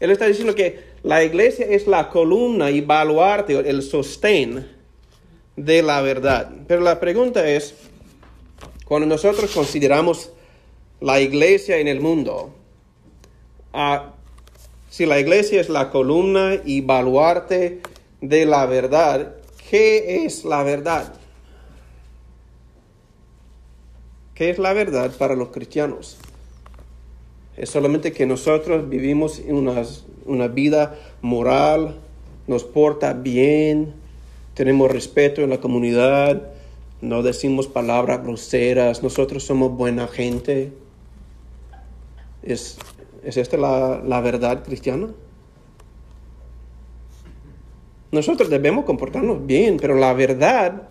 Él 0.00 0.10
está 0.10 0.26
diciendo 0.26 0.54
que 0.54 0.90
la 1.02 1.22
iglesia 1.24 1.66
es 1.66 1.86
la 1.86 2.08
columna 2.08 2.70
y 2.70 2.80
baluarte, 2.80 3.58
el 3.58 3.82
sostén 3.82 4.66
de 5.56 5.82
la 5.82 6.00
verdad. 6.00 6.50
Pero 6.66 6.80
la 6.80 7.00
pregunta 7.00 7.48
es, 7.48 7.74
cuando 8.84 9.06
nosotros 9.06 9.50
consideramos 9.52 10.30
la 11.00 11.20
iglesia 11.20 11.78
en 11.78 11.88
el 11.88 12.00
mundo, 12.00 12.54
ah, 13.72 14.14
si 14.90 15.06
la 15.06 15.20
iglesia 15.20 15.60
es 15.60 15.68
la 15.68 15.88
columna 15.90 16.56
y 16.64 16.80
baluarte 16.80 17.80
de 18.20 18.44
la 18.44 18.66
verdad, 18.66 19.36
¿qué 19.70 20.24
es 20.26 20.44
la 20.44 20.64
verdad? 20.64 21.14
¿Qué 24.34 24.50
es 24.50 24.58
la 24.58 24.72
verdad 24.72 25.12
para 25.16 25.36
los 25.36 25.50
cristianos? 25.50 26.18
Es 27.56 27.70
solamente 27.70 28.12
que 28.12 28.26
nosotros 28.26 28.88
vivimos 28.88 29.40
una, 29.46 29.84
una 30.26 30.48
vida 30.48 30.98
moral, 31.22 31.96
nos 32.48 32.64
porta 32.64 33.12
bien, 33.12 33.94
tenemos 34.54 34.90
respeto 34.90 35.42
en 35.42 35.50
la 35.50 35.60
comunidad, 35.60 36.50
no 37.00 37.22
decimos 37.22 37.68
palabras 37.68 38.22
groseras, 38.24 39.04
nosotros 39.04 39.44
somos 39.44 39.70
buena 39.70 40.08
gente. 40.08 40.72
¿Es, 42.42 42.76
esta 43.24 43.56
la, 43.56 44.02
la 44.04 44.20
verdad 44.20 44.64
cristiana? 44.64 45.08
Nosotros 48.12 48.50
debemos 48.50 48.84
comportarnos 48.84 49.46
bien, 49.46 49.76
pero 49.76 49.94
la 49.94 50.12
verdad 50.12 50.88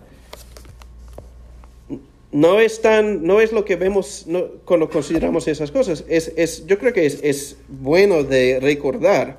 no 2.32 2.60
es 2.60 2.80
tan, 2.80 3.24
no 3.24 3.40
es 3.40 3.52
lo 3.52 3.64
que 3.64 3.76
vemos 3.76 4.26
cuando 4.64 4.88
consideramos 4.88 5.48
esas 5.48 5.70
cosas. 5.70 6.04
Es, 6.08 6.32
es, 6.36 6.66
yo 6.66 6.78
creo 6.78 6.92
que 6.92 7.06
es, 7.06 7.20
es 7.22 7.56
bueno 7.68 8.22
de 8.24 8.60
recordar 8.60 9.38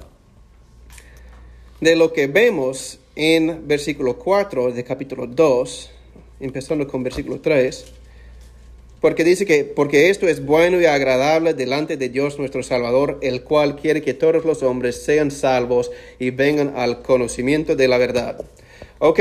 de 1.80 1.96
lo 1.96 2.14
que 2.14 2.28
vemos 2.28 3.00
en 3.16 3.68
versículo 3.68 4.18
4 4.18 4.72
de 4.72 4.84
capítulo 4.84 5.26
2, 5.26 5.92
empezando 6.42 6.88
con 6.88 7.04
versículo 7.04 7.40
3, 7.40 7.94
porque 9.02 9.24
dice 9.24 9.48
que, 9.48 9.66
porque 9.66 10.12
esto 10.12 10.28
es 10.28 10.46
bueno 10.46 10.80
y 10.80 10.86
agradable 10.86 11.56
delante 11.56 11.98
de 11.98 12.08
Dios 12.08 12.38
nuestro 12.38 12.62
Salvador, 12.62 13.18
el 13.24 13.44
cual 13.44 13.76
quiere 13.76 14.04
que 14.04 14.14
todos 14.14 14.46
los 14.46 14.62
hombres 14.62 15.04
sean 15.04 15.32
salvos 15.32 15.92
y 16.20 16.30
vengan 16.30 16.74
al 16.78 17.02
conocimiento 17.02 17.76
de 17.76 17.88
la 17.88 17.98
verdad. 17.98 18.46
Ok, 19.00 19.20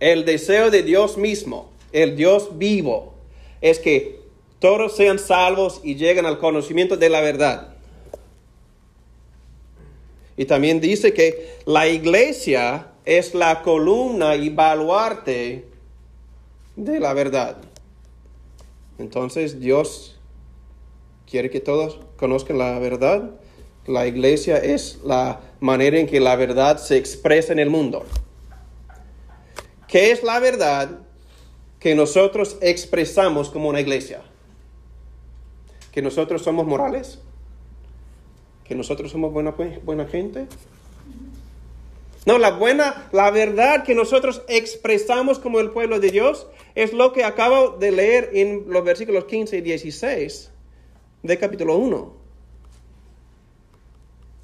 el 0.00 0.24
deseo 0.24 0.70
de 0.70 0.82
Dios 0.82 1.18
mismo, 1.18 1.70
el 1.92 2.16
Dios 2.16 2.56
vivo, 2.56 3.14
es 3.60 3.78
que 3.78 4.20
todos 4.58 4.96
sean 4.96 5.18
salvos 5.18 5.82
y 5.84 5.96
lleguen 5.96 6.24
al 6.24 6.38
conocimiento 6.38 6.96
de 6.96 7.10
la 7.10 7.20
verdad. 7.20 7.74
Y 10.38 10.46
también 10.46 10.80
dice 10.80 11.12
que 11.12 11.56
la 11.66 11.86
iglesia 11.88 12.88
es 13.04 13.34
la 13.34 13.60
columna 13.60 14.34
y 14.34 14.48
baluarte 14.48 15.66
de 16.74 17.00
la 17.00 17.12
verdad. 17.12 17.58
Entonces 18.98 19.60
Dios 19.60 20.18
quiere 21.28 21.50
que 21.50 21.60
todos 21.60 22.00
conozcan 22.16 22.58
la 22.58 22.78
verdad. 22.78 23.30
La 23.86 24.06
iglesia 24.06 24.56
es 24.56 25.00
la 25.04 25.40
manera 25.60 25.98
en 25.98 26.06
que 26.06 26.20
la 26.20 26.36
verdad 26.36 26.78
se 26.78 26.96
expresa 26.96 27.52
en 27.52 27.58
el 27.58 27.70
mundo. 27.70 28.04
¿Qué 29.88 30.10
es 30.10 30.22
la 30.22 30.40
verdad 30.40 31.00
que 31.78 31.94
nosotros 31.94 32.56
expresamos 32.60 33.50
como 33.50 33.68
una 33.68 33.80
iglesia? 33.80 34.22
¿Que 35.92 36.02
nosotros 36.02 36.42
somos 36.42 36.66
morales? 36.66 37.20
¿Que 38.64 38.74
nosotros 38.74 39.10
somos 39.10 39.32
buena, 39.32 39.54
buena 39.84 40.06
gente? 40.06 40.46
No, 42.26 42.38
la 42.38 42.52
buena, 42.52 43.08
la 43.12 43.30
verdad 43.30 43.84
que 43.84 43.94
nosotros 43.94 44.42
expresamos 44.48 45.38
como 45.38 45.60
el 45.60 45.70
pueblo 45.70 46.00
de 46.00 46.10
Dios 46.10 46.46
es 46.74 46.92
lo 46.92 47.12
que 47.12 47.24
acabo 47.24 47.70
de 47.70 47.92
leer 47.92 48.30
en 48.32 48.64
los 48.68 48.82
versículos 48.82 49.26
15 49.26 49.58
y 49.58 49.60
16 49.60 50.50
de 51.22 51.38
capítulo 51.38 51.76
1. 51.76 52.14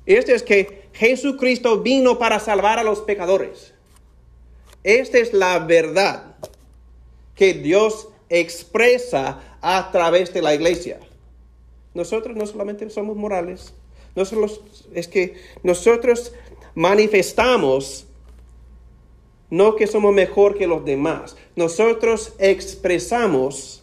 Este 0.06 0.34
es 0.34 0.42
que 0.42 0.88
Jesucristo 0.92 1.80
vino 1.80 2.18
para 2.18 2.38
salvar 2.38 2.78
a 2.78 2.84
los 2.84 3.00
pecadores. 3.00 3.72
Esta 4.82 5.18
es 5.18 5.32
la 5.32 5.58
verdad 5.60 6.36
que 7.34 7.54
Dios 7.54 8.08
expresa 8.28 9.56
a 9.62 9.90
través 9.90 10.34
de 10.34 10.42
la 10.42 10.54
iglesia. 10.54 11.00
Nosotros 11.94 12.36
no 12.36 12.46
solamente 12.46 12.88
somos 12.90 13.16
morales, 13.16 13.74
nosotros, 14.14 14.60
es 14.94 15.08
que 15.08 15.36
nosotros 15.62 16.32
manifestamos 16.74 18.06
no 19.50 19.74
que 19.74 19.86
somos 19.86 20.14
mejor 20.14 20.56
que 20.56 20.66
los 20.66 20.84
demás, 20.84 21.36
nosotros 21.56 22.34
expresamos 22.38 23.82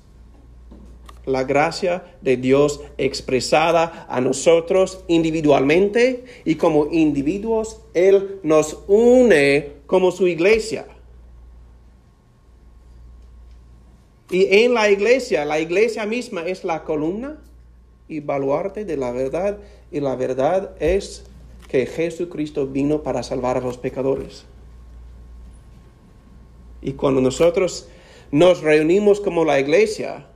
la 1.25 1.43
gracia 1.43 2.15
de 2.21 2.37
Dios 2.37 2.79
expresada 2.97 4.07
a 4.09 4.21
nosotros 4.21 5.03
individualmente 5.07 6.23
y 6.45 6.55
como 6.55 6.87
individuos 6.89 7.81
Él 7.93 8.39
nos 8.43 8.79
une 8.87 9.73
como 9.85 10.11
su 10.11 10.27
iglesia. 10.27 10.87
Y 14.29 14.63
en 14.63 14.73
la 14.73 14.89
iglesia, 14.89 15.43
la 15.43 15.59
iglesia 15.59 16.05
misma 16.05 16.45
es 16.45 16.63
la 16.63 16.85
columna 16.85 17.41
y 18.07 18.21
baluarte 18.21 18.85
de 18.85 18.95
la 18.95 19.11
verdad 19.11 19.57
y 19.91 19.99
la 19.99 20.15
verdad 20.15 20.75
es 20.79 21.25
que 21.67 21.85
Jesucristo 21.85 22.67
vino 22.67 23.03
para 23.03 23.23
salvar 23.23 23.57
a 23.57 23.61
los 23.61 23.77
pecadores. 23.77 24.45
Y 26.81 26.93
cuando 26.93 27.21
nosotros 27.21 27.89
nos 28.31 28.61
reunimos 28.61 29.19
como 29.19 29.45
la 29.45 29.59
iglesia, 29.59 30.27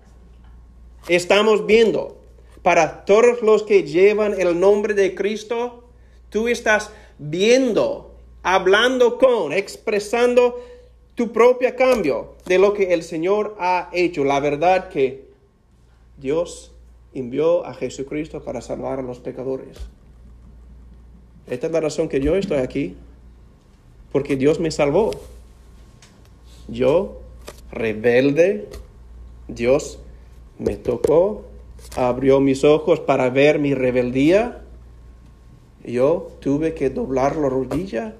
estamos 1.07 1.65
viendo 1.65 2.17
para 2.61 3.05
todos 3.05 3.41
los 3.41 3.63
que 3.63 3.83
llevan 3.83 4.39
el 4.39 4.59
nombre 4.59 4.93
de 4.93 5.15
Cristo, 5.15 5.83
tú 6.29 6.47
estás 6.47 6.91
viendo, 7.17 8.15
hablando 8.43 9.17
con, 9.17 9.53
expresando 9.53 10.59
tu 11.15 11.31
propio 11.31 11.75
cambio 11.75 12.35
de 12.45 12.59
lo 12.59 12.73
que 12.73 12.93
el 12.93 13.03
Señor 13.03 13.55
ha 13.59 13.89
hecho, 13.93 14.23
la 14.23 14.39
verdad 14.39 14.89
que 14.89 15.25
Dios 16.17 16.71
envió 17.13 17.65
a 17.65 17.73
Jesucristo 17.73 18.43
para 18.43 18.61
salvar 18.61 18.99
a 18.99 19.03
los 19.03 19.19
pecadores. 19.19 19.77
Esta 21.51 21.67
es 21.67 21.73
la 21.73 21.81
razón 21.81 22.07
que 22.07 22.21
yo 22.21 22.37
estoy 22.37 22.59
aquí, 22.59 22.95
porque 24.13 24.37
Dios 24.37 24.61
me 24.61 24.71
salvó. 24.71 25.11
Yo, 26.69 27.19
rebelde, 27.73 28.69
Dios 29.49 29.99
me 30.59 30.77
tocó, 30.77 31.43
abrió 31.97 32.39
mis 32.39 32.63
ojos 32.63 33.01
para 33.01 33.29
ver 33.29 33.59
mi 33.59 33.73
rebeldía. 33.73 34.61
Yo 35.83 36.31
tuve 36.39 36.73
que 36.73 36.89
doblar 36.89 37.35
la 37.35 37.49
rodilla 37.49 38.15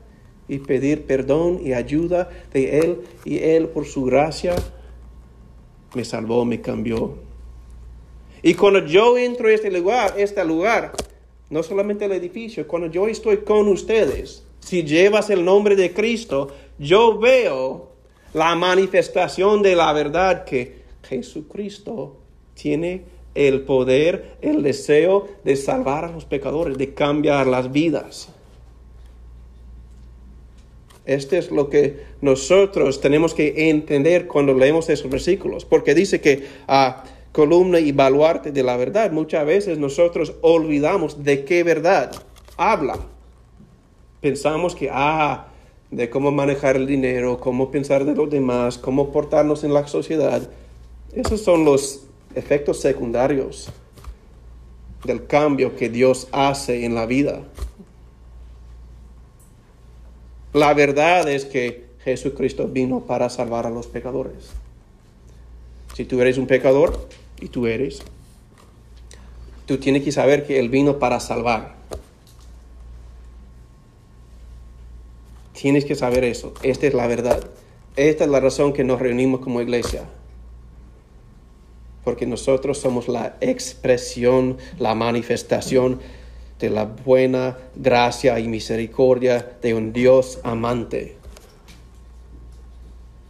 y 0.50 0.60
pedir 0.60 1.06
perdón 1.06 1.62
y 1.64 1.72
ayuda 1.72 2.30
de 2.52 2.80
Él 2.80 3.02
y 3.24 3.38
Él 3.38 3.70
por 3.70 3.86
su 3.86 4.04
gracia 4.04 4.56
me 5.94 6.04
salvó, 6.04 6.44
me 6.44 6.60
cambió. 6.60 7.14
Y 8.44 8.56
cuando 8.56 8.86
yo 8.86 9.18
entro 9.18 9.48
a 9.48 9.54
este 9.54 9.72
lugar, 9.72 10.16
este 10.18 10.44
lugar, 10.44 10.92
no 11.52 11.62
solamente 11.62 12.06
el 12.06 12.14
edificio, 12.14 12.68
cuando 12.68 12.90
yo 12.90 13.08
estoy 13.08 13.38
con 13.40 13.68
ustedes, 13.68 14.44
si 14.62 14.84
llevas 14.84 15.30
el 15.30 15.44
nombre 15.44 15.76
de 15.76 15.94
Cristo, 15.94 16.50
yo 16.80 17.20
veo 17.20 17.92
la 18.34 18.56
manifestación 18.56 19.62
de 19.62 19.76
la 19.76 19.92
verdad 19.92 20.46
que 20.46 20.82
Jesucristo 21.04 22.18
tiene 22.54 23.04
el 23.36 23.62
poder, 23.62 24.38
el 24.42 24.64
deseo 24.64 25.28
de 25.44 25.58
salvar 25.58 26.06
a 26.06 26.12
los 26.12 26.24
pecadores, 26.26 26.78
de 26.78 26.94
cambiar 26.94 27.48
las 27.48 27.72
vidas. 27.72 28.30
Este 31.06 31.38
es 31.38 31.52
lo 31.52 31.70
que 31.70 32.06
nosotros 32.22 33.02
tenemos 33.02 33.34
que 33.34 33.70
entender 33.70 34.28
cuando 34.28 34.54
leemos 34.54 34.90
esos 34.90 35.10
versículos, 35.10 35.66
porque 35.66 35.96
dice 35.96 36.22
que 36.22 36.46
a 36.68 37.04
columna 37.32 37.80
y 37.80 37.92
baluarte 37.92 38.52
de 38.52 38.64
la 38.64 38.78
verdad. 38.78 39.12
Muchas 39.12 39.46
veces 39.46 39.78
nosotros 39.78 40.34
olvidamos 40.42 41.24
de 41.24 41.46
qué 41.46 41.64
verdad 41.64 42.12
habla. 42.58 43.00
Pensamos 44.20 44.76
que, 44.76 44.90
ah, 44.92 45.48
de 45.90 46.10
cómo 46.10 46.32
manejar 46.32 46.76
el 46.76 46.88
dinero, 46.88 47.40
cómo 47.40 47.72
pensar 47.72 48.06
de 48.06 48.16
los 48.16 48.30
demás, 48.30 48.78
cómo 48.78 49.12
portarnos 49.12 49.64
en 49.64 49.74
la 49.74 49.88
sociedad. 49.88 50.50
Esos 51.14 51.42
son 51.42 51.66
los 51.66 52.06
efectos 52.36 52.80
secundarios 52.80 53.70
del 55.04 55.26
cambio 55.26 55.76
que 55.76 55.90
Dios 55.90 56.28
hace 56.32 56.86
en 56.86 56.96
la 56.96 57.06
vida. 57.06 57.42
La 60.54 60.74
verdad 60.74 61.30
es 61.30 61.46
que 61.46 61.86
Jesucristo 62.04 62.68
vino 62.68 63.02
para 63.02 63.30
salvar 63.30 63.66
a 63.66 63.70
los 63.70 63.88
pecadores. 63.88 64.52
Si 65.94 66.06
tú 66.06 66.22
eres 66.22 66.38
un 66.38 66.48
pecador, 66.48 67.08
y 67.42 67.50
tú 67.50 67.68
eres, 67.68 68.04
tú 69.66 69.78
tienes 69.78 70.04
que 70.04 70.12
saber 70.12 70.46
que 70.46 70.60
Él 70.60 70.70
vino 70.70 71.00
para 71.00 71.20
salvar. 71.20 71.76
Tienes 75.54 75.86
que 75.86 75.96
saber 75.96 76.24
eso. 76.24 76.54
Esta 76.64 76.88
es 76.88 76.94
la 76.94 77.08
verdad. 77.08 77.44
Esta 77.96 78.24
es 78.24 78.30
la 78.30 78.40
razón 78.40 78.74
que 78.74 78.84
nos 78.84 79.00
reunimos 79.00 79.42
como 79.42 79.62
iglesia. 79.62 80.06
Porque 82.04 82.26
nosotros 82.26 82.80
somos 82.80 83.08
la 83.08 83.38
expresión, 83.42 84.58
la 84.80 84.96
manifestación 84.96 86.00
de 86.60 86.70
la 86.70 86.86
buena 86.86 87.58
gracia 87.76 88.40
y 88.40 88.48
misericordia 88.48 89.58
de 89.62 89.74
un 89.74 89.94
Dios 89.94 90.40
amante 90.44 91.21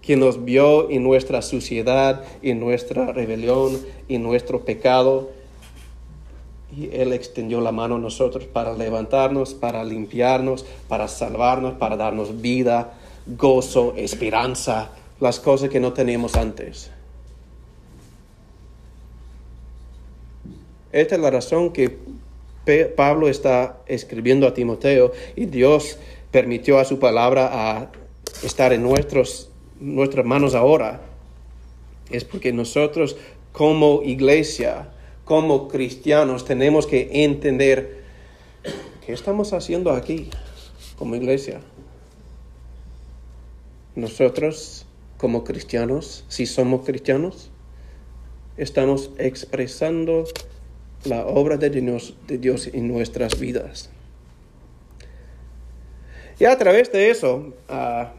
que 0.02 0.18
nos 0.18 0.44
vio 0.44 0.90
en 0.90 1.04
nuestra 1.04 1.42
suciedad, 1.42 2.24
en 2.42 2.60
nuestra 2.60 3.12
rebelión, 3.12 3.80
en 4.10 4.24
nuestro 4.24 4.66
pecado. 4.66 5.30
Y 6.76 6.90
Él 6.94 7.14
extendió 7.14 7.62
la 7.62 7.72
mano 7.72 7.96
a 7.96 8.00
nosotros 8.00 8.46
para 8.46 8.74
levantarnos, 8.74 9.54
para 9.54 9.84
limpiarnos, 9.84 10.66
para 10.88 11.08
salvarnos, 11.08 11.74
para 11.74 11.98
darnos 11.98 12.42
vida, 12.42 12.94
gozo, 13.28 13.94
esperanza, 13.96 14.92
las 15.20 15.40
cosas 15.40 15.70
que 15.70 15.80
no 15.80 15.94
teníamos 15.94 16.36
antes. 16.36 16.90
Esta 20.92 21.16
es 21.16 21.22
la 21.22 21.30
razón 21.30 21.72
que 21.72 21.98
Pablo 22.96 23.28
está 23.28 23.82
escribiendo 23.86 24.48
a 24.48 24.54
Timoteo 24.54 25.12
y 25.36 25.46
Dios 25.46 25.98
permitió 26.32 26.80
a 26.80 26.86
su 26.86 27.00
palabra 27.00 27.50
a 27.52 27.92
estar 28.44 28.74
en 28.74 28.84
nuestros 28.84 29.51
nuestras 29.82 30.26
manos 30.26 30.56
ahora 30.56 31.02
es 32.12 32.24
porque 32.24 32.54
nosotros 32.54 33.18
como 33.52 34.02
iglesia, 34.04 34.90
como 35.26 35.68
cristianos, 35.68 36.46
tenemos 36.46 36.88
que 36.88 37.26
entender 37.26 38.04
qué 39.06 39.12
estamos 39.12 39.54
haciendo 39.54 39.92
aquí 39.92 40.30
como 40.98 41.16
iglesia. 41.16 41.62
Nosotros 43.96 44.86
como 45.18 45.44
cristianos, 45.44 46.24
si 46.30 46.46
somos 46.46 46.86
cristianos, 46.86 47.50
estamos 48.58 49.12
expresando 49.18 50.26
la 51.04 51.26
obra 51.26 51.58
de 51.58 51.70
Dios, 51.70 52.16
de 52.28 52.38
Dios 52.38 52.70
en 52.72 52.88
nuestras 52.88 53.40
vidas. 53.40 53.90
Y 56.40 56.46
a 56.46 56.58
través 56.58 56.92
de 56.92 57.10
eso, 57.12 57.54
ah, 57.70 58.14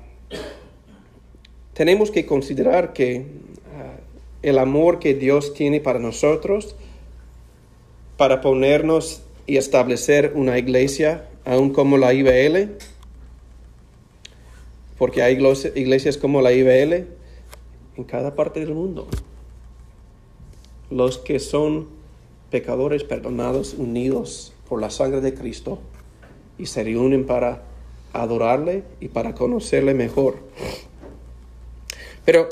tenemos 1.82 2.12
que 2.12 2.26
considerar 2.26 2.92
que 2.92 3.26
ah, 3.76 3.98
el 4.42 4.58
amor 4.58 5.00
que 5.00 5.14
Dios 5.14 5.52
tiene 5.52 5.80
para 5.80 5.98
nosotros, 5.98 6.76
para 8.16 8.40
ponernos 8.40 9.22
y 9.48 9.56
establecer 9.56 10.30
una 10.36 10.60
iglesia, 10.60 11.28
aún 11.44 11.72
como 11.72 11.98
la 11.98 12.14
IBL, 12.14 12.76
porque 14.96 15.24
hay 15.24 15.44
iglesias 15.74 16.18
como 16.18 16.40
la 16.40 16.52
IBL, 16.52 17.08
en 17.96 18.04
cada 18.06 18.36
parte 18.36 18.60
del 18.60 18.74
mundo. 18.74 19.08
Los 20.88 21.18
que 21.18 21.40
son 21.40 21.88
pecadores 22.52 23.02
perdonados, 23.02 23.74
unidos 23.74 24.52
por 24.68 24.80
la 24.80 24.90
sangre 24.90 25.20
de 25.20 25.34
Cristo, 25.34 25.80
y 26.58 26.66
se 26.66 26.84
reúnen 26.84 27.26
para 27.26 27.64
adorarle 28.12 28.84
y 29.00 29.08
para 29.08 29.34
conocerle 29.34 29.94
mejor. 29.94 30.36
Pero 32.24 32.48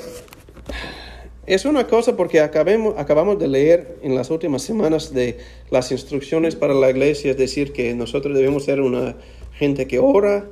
es 1.46 1.64
una 1.64 1.86
cosa 1.86 2.16
porque 2.16 2.40
acabemos, 2.40 2.94
acabamos 2.96 3.38
de 3.38 3.48
leer 3.48 3.98
en 4.02 4.14
las 4.14 4.30
últimas 4.30 4.62
semanas 4.62 5.12
de 5.12 5.38
las 5.70 5.90
instrucciones 5.92 6.56
para 6.56 6.74
la 6.74 6.90
iglesia, 6.90 7.32
es 7.32 7.36
decir, 7.36 7.72
que 7.72 7.94
nosotros 7.94 8.36
debemos 8.36 8.64
ser 8.64 8.80
una 8.80 9.16
gente 9.54 9.86
que 9.86 9.98
ora, 9.98 10.48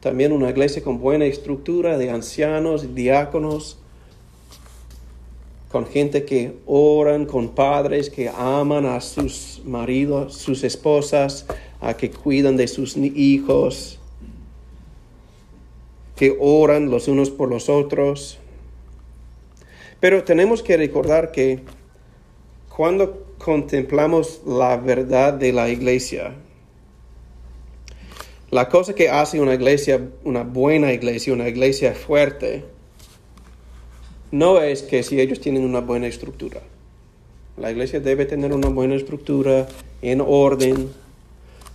también 0.00 0.32
una 0.32 0.50
iglesia 0.50 0.82
con 0.82 0.98
buena 0.98 1.24
estructura 1.26 1.96
de 1.96 2.10
ancianos, 2.10 2.94
diáconos, 2.94 3.78
con 5.70 5.86
gente 5.86 6.24
que 6.24 6.54
oran, 6.66 7.24
con 7.24 7.48
padres 7.48 8.10
que 8.10 8.28
aman 8.28 8.84
a 8.84 9.00
sus 9.00 9.62
maridos, 9.64 10.34
sus 10.34 10.64
esposas, 10.64 11.46
a 11.80 11.96
que 11.96 12.10
cuidan 12.10 12.58
de 12.58 12.68
sus 12.68 12.96
hijos, 12.96 13.98
que 16.14 16.36
oran 16.38 16.90
los 16.90 17.08
unos 17.08 17.30
por 17.30 17.48
los 17.48 17.70
otros. 17.70 18.38
Pero 20.02 20.24
tenemos 20.24 20.64
que 20.64 20.76
recordar 20.76 21.30
que 21.30 21.60
cuando 22.68 23.36
contemplamos 23.38 24.40
la 24.44 24.76
verdad 24.76 25.32
de 25.32 25.52
la 25.52 25.68
iglesia, 25.68 26.34
la 28.50 28.68
cosa 28.68 28.96
que 28.96 29.08
hace 29.08 29.38
una 29.38 29.54
iglesia, 29.54 30.00
una 30.24 30.42
buena 30.42 30.92
iglesia, 30.92 31.32
una 31.32 31.48
iglesia 31.48 31.94
fuerte, 31.94 32.64
no 34.32 34.60
es 34.60 34.82
que 34.82 35.04
si 35.04 35.20
ellos 35.20 35.38
tienen 35.38 35.64
una 35.64 35.78
buena 35.78 36.08
estructura. 36.08 36.60
La 37.56 37.70
iglesia 37.70 38.00
debe 38.00 38.26
tener 38.26 38.52
una 38.52 38.70
buena 38.70 38.96
estructura, 38.96 39.68
en 40.02 40.20
orden. 40.20 40.90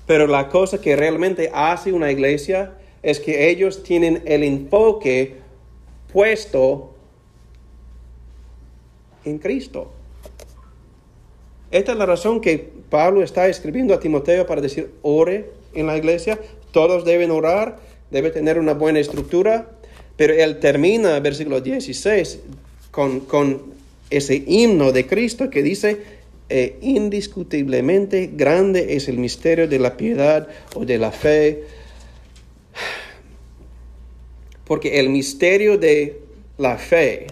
Pero 0.06 0.28
la 0.28 0.50
cosa 0.50 0.82
que 0.82 0.98
realmente 0.98 1.50
hace 1.54 1.94
una 1.94 2.12
iglesia 2.12 2.74
es 3.04 3.22
que 3.22 3.50
ellos 3.50 3.84
tienen 3.84 4.22
el 4.26 4.44
enfoque 4.44 5.38
puesto 6.12 6.97
en 9.30 9.40
Cristo. 9.40 9.92
Esta 11.70 11.92
es 11.92 11.98
la 11.98 12.06
razón 12.06 12.40
que 12.40 12.70
Pablo 12.90 13.22
está 13.22 13.48
escribiendo 13.48 13.94
a 13.94 14.00
Timoteo 14.00 14.46
para 14.46 14.62
decir, 14.62 14.92
ore 15.02 15.50
en 15.74 15.88
la 15.88 15.98
iglesia, 15.98 16.40
todos 16.72 17.04
deben 17.04 17.32
orar, 17.32 17.80
debe 18.10 18.32
tener 18.32 18.58
una 18.58 18.74
buena 18.74 19.00
estructura, 19.00 19.70
pero 20.16 20.34
él 20.34 20.60
termina, 20.60 21.20
versículo 21.20 21.60
16, 21.60 22.40
con, 22.92 23.22
con 23.22 23.64
ese 24.10 24.44
himno 24.48 24.92
de 24.92 25.06
Cristo 25.06 25.50
que 25.50 25.62
dice, 25.62 26.02
eh, 26.50 26.78
indiscutiblemente 26.82 28.32
grande 28.34 28.96
es 28.96 29.10
el 29.10 29.18
misterio 29.18 29.68
de 29.68 29.80
la 29.80 29.98
piedad 29.98 30.48
o 30.76 30.86
de 30.86 30.98
la 30.98 31.12
fe, 31.12 31.64
porque 34.64 35.00
el 35.00 35.10
misterio 35.10 35.78
de 35.78 36.22
la 36.58 36.78
fe 36.78 37.28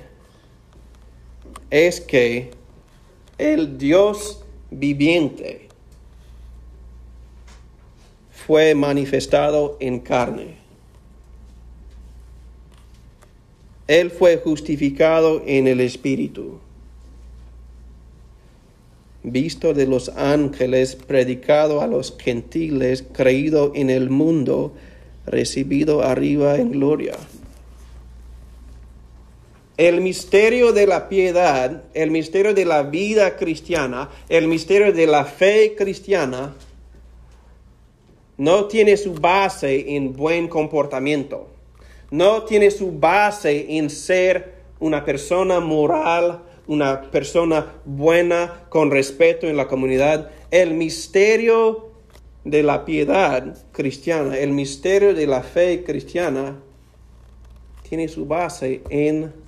es 1.76 2.00
que 2.00 2.52
el 3.38 3.78
Dios 3.78 4.46
viviente 4.72 5.68
fue 8.32 8.76
manifestado 8.76 9.76
en 9.82 10.00
carne. 10.00 10.56
Él 13.88 14.10
fue 14.10 14.38
justificado 14.38 15.44
en 15.46 15.68
el 15.68 15.82
Espíritu, 15.82 16.60
visto 19.24 19.74
de 19.74 19.86
los 19.86 20.08
ángeles, 20.16 20.96
predicado 20.96 21.82
a 21.82 21.88
los 21.88 22.16
gentiles, 22.18 23.04
creído 23.12 23.74
en 23.76 23.90
el 23.90 24.10
mundo, 24.10 24.74
recibido 25.26 26.04
arriba 26.04 26.56
en 26.56 26.72
gloria. 26.72 27.18
El 29.78 30.00
misterio 30.00 30.72
de 30.72 30.88
la 30.88 31.10
piedad, 31.10 31.84
el 31.94 32.10
misterio 32.10 32.54
de 32.54 32.64
la 32.64 32.84
vida 32.84 33.36
cristiana, 33.36 34.10
el 34.30 34.48
misterio 34.48 34.94
de 34.94 35.06
la 35.06 35.26
fe 35.26 35.76
cristiana, 35.78 36.56
no 38.38 38.66
tiene 38.66 38.96
su 38.96 39.14
base 39.14 39.96
en 39.96 40.14
buen 40.14 40.48
comportamiento, 40.48 41.50
no 42.10 42.44
tiene 42.44 42.72
su 42.72 42.98
base 42.98 43.78
en 43.78 43.90
ser 43.90 44.56
una 44.80 45.04
persona 45.04 45.60
moral, 45.60 46.42
una 46.68 47.02
persona 47.12 47.74
buena, 47.84 48.66
con 48.70 48.92
respeto 48.92 49.46
en 49.46 49.58
la 49.58 49.68
comunidad. 49.68 50.32
El 50.52 50.74
misterio 50.74 51.92
de 52.46 52.64
la 52.64 52.86
piedad 52.86 53.58
cristiana, 53.74 54.38
el 54.38 54.52
misterio 54.52 55.14
de 55.14 55.28
la 55.28 55.44
fe 55.44 55.84
cristiana, 55.84 56.62
tiene 57.88 58.08
su 58.08 58.26
base 58.26 58.82
en 58.90 59.45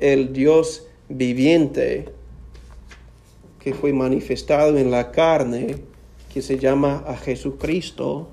el 0.00 0.32
Dios 0.32 0.86
viviente 1.08 2.08
que 3.58 3.74
fue 3.74 3.92
manifestado 3.92 4.78
en 4.78 4.90
la 4.90 5.12
carne 5.12 5.76
que 6.32 6.42
se 6.42 6.58
llama 6.58 7.04
a 7.06 7.16
Jesucristo, 7.16 8.28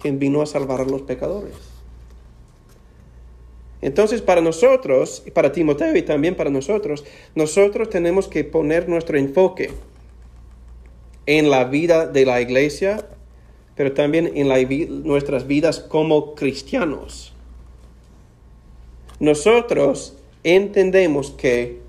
quien 0.00 0.18
vino 0.18 0.40
a 0.40 0.46
salvar 0.46 0.80
a 0.80 0.84
los 0.84 1.02
pecadores. 1.02 1.54
Entonces, 3.82 4.20
para 4.20 4.40
nosotros, 4.40 5.22
y 5.26 5.30
para 5.30 5.52
Timoteo 5.52 5.96
y 5.96 6.02
también 6.02 6.34
para 6.34 6.50
nosotros, 6.50 7.04
nosotros 7.34 7.88
tenemos 7.88 8.28
que 8.28 8.44
poner 8.44 8.88
nuestro 8.88 9.18
enfoque 9.18 9.70
en 11.26 11.50
la 11.50 11.64
vida 11.64 12.06
de 12.06 12.26
la 12.26 12.40
iglesia, 12.40 13.06
pero 13.76 13.92
también 13.92 14.32
en 14.34 15.02
nuestras 15.02 15.46
vidas 15.46 15.80
como 15.80 16.34
cristianos. 16.34 17.32
Nosotros 19.20 20.14
entendemos 20.44 21.30
que 21.30 21.80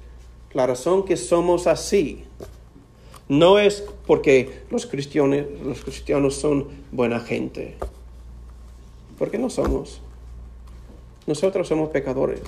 la 0.51 0.67
razón 0.67 1.05
que 1.05 1.15
somos 1.15 1.65
así 1.65 2.25
no 3.29 3.57
es 3.57 3.85
porque 4.05 4.63
los 4.69 4.85
cristianos, 4.85 5.45
los 5.63 5.81
cristianos 5.81 6.35
son 6.35 6.67
buena 6.91 7.21
gente, 7.21 7.77
porque 9.17 9.37
no 9.37 9.49
somos. 9.49 10.01
Nosotros 11.25 11.69
somos 11.69 11.89
pecadores, 11.91 12.41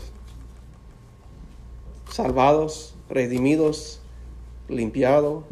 salvados, 2.11 2.93
redimidos, 3.09 4.01
limpiados, 4.67 5.45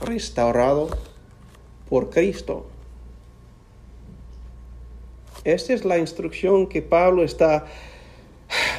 restaurados 0.00 0.92
por 1.90 2.08
Cristo. 2.08 2.64
Esta 5.44 5.74
es 5.74 5.84
la 5.84 5.98
instrucción 5.98 6.66
que 6.66 6.80
Pablo 6.80 7.22
está 7.22 7.66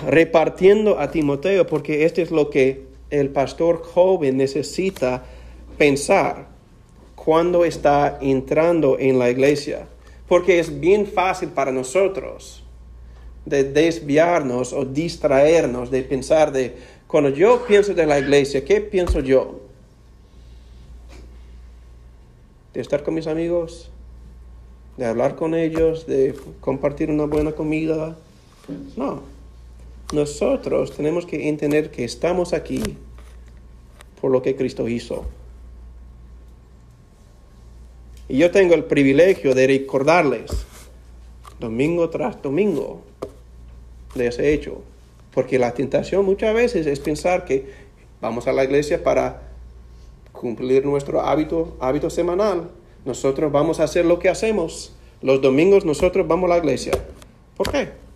repartiendo 0.08 1.00
a 1.00 1.12
Timoteo, 1.12 1.68
porque 1.68 2.06
esto 2.06 2.22
es 2.22 2.32
lo 2.32 2.50
que 2.50 2.86
el 3.10 3.30
pastor 3.30 3.82
joven 3.84 4.38
necesita 4.38 5.24
pensar 5.78 6.48
cuando 7.16 7.66
está 7.66 8.18
entrando 8.22 8.98
en 9.00 9.20
la 9.20 9.30
iglesia, 9.30 9.88
porque 10.28 10.60
es 10.60 10.80
bien 10.80 11.06
fácil 11.06 11.50
para 11.50 11.72
nosotros 11.72 12.64
de 13.46 13.64
desviarnos 13.64 14.74
o 14.74 14.84
distraernos 14.84 15.90
de 15.90 16.04
pensar 16.04 16.52
de, 16.52 16.76
cuando 17.08 17.30
yo 17.30 17.66
pienso 17.66 17.94
de 17.94 18.06
la 18.06 18.20
iglesia, 18.20 18.64
¿qué 18.66 18.82
pienso 18.82 19.22
yo? 19.22 19.62
De 22.74 22.82
estar 22.82 23.04
con 23.04 23.14
mis 23.14 23.28
amigos, 23.28 23.90
de 24.98 25.06
hablar 25.06 25.36
con 25.36 25.56
ellos, 25.56 26.06
de 26.08 26.36
compartir 26.60 27.10
una 27.10 27.26
buena 27.26 27.54
comida. 27.54 28.18
No, 28.98 29.22
nosotros 30.14 30.96
tenemos 30.96 31.26
que 31.26 31.50
entender 31.50 31.92
que 31.92 32.06
estamos 32.06 32.54
aquí 32.54 32.82
por 34.22 34.32
lo 34.32 34.42
que 34.42 34.56
Cristo 34.56 34.88
hizo. 34.88 35.26
Y 38.30 38.38
yo 38.38 38.52
tengo 38.52 38.74
el 38.74 38.86
privilegio 38.86 39.54
de 39.54 39.68
recordarles 39.68 40.52
domingo 41.60 42.10
tras 42.10 42.42
domingo 42.42 43.02
de 44.16 44.28
ese 44.28 44.54
hecho. 44.54 44.82
Porque 45.34 45.60
la 45.60 45.74
tentación 45.74 46.26
muchas 46.26 46.54
veces 46.54 46.88
es 46.88 47.00
pensar 47.00 47.46
que 47.46 47.72
vamos 48.22 48.48
a 48.48 48.54
la 48.54 48.64
iglesia 48.64 49.04
para 49.04 49.44
cumplir 50.32 50.86
nuestro 50.86 51.22
hábito, 51.22 51.78
hábito 51.80 52.10
semanal. 52.10 52.70
Nosotros 53.06 53.52
vamos 53.52 53.80
a 53.80 53.84
hacer 53.84 54.06
lo 54.06 54.20
que 54.20 54.30
hacemos. 54.30 54.94
Los 55.22 55.42
domingos 55.42 55.86
nosotros 55.86 56.28
vamos 56.28 56.50
a 56.50 56.56
la 56.56 56.58
iglesia. 56.58 56.94
¿Por 57.56 57.72
qué? 57.72 58.07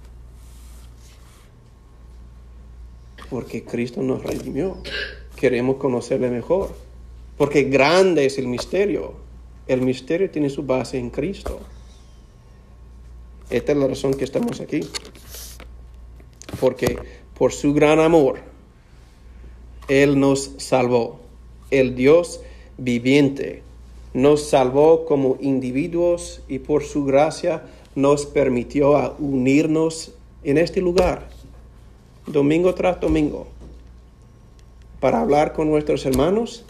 Porque 3.32 3.64
Cristo 3.64 4.04
nos 4.04 4.22
redimió. 4.22 4.78
Queremos 5.38 5.78
conocerle 5.78 6.30
mejor. 6.30 6.76
Porque 7.38 7.64
grande 7.64 8.28
es 8.28 8.38
el 8.38 8.48
misterio. 8.48 9.14
El 9.68 9.82
misterio 9.82 10.30
tiene 10.30 10.50
su 10.50 10.64
base 10.64 11.00
en 11.00 11.10
Cristo. 11.10 11.60
Esta 13.50 13.72
es 13.72 13.78
la 13.78 13.88
razón 13.88 14.14
que 14.14 14.26
estamos 14.26 14.60
aquí. 14.62 14.82
Porque 16.60 17.00
por 17.34 17.54
su 17.54 17.74
gran 17.74 18.00
amor, 18.00 18.40
Él 19.88 20.20
nos 20.20 20.52
salvó. 20.58 21.22
El 21.72 21.96
Dios 21.96 22.42
viviente 22.78 23.64
nos 24.14 24.44
salvó 24.44 25.06
como 25.06 25.38
individuos 25.40 26.42
y 26.50 26.60
por 26.60 26.84
su 26.84 27.06
gracia 27.06 27.64
nos 27.96 28.26
permitió 28.26 29.16
unirnos 29.20 30.14
en 30.44 30.58
este 30.58 30.82
lugar, 30.82 31.30
domingo 32.32 32.74
tras 32.74 33.00
domingo, 33.00 33.48
para 35.00 35.22
hablar 35.22 35.54
con 35.54 35.70
nuestros 35.70 36.06
hermanos 36.06 36.66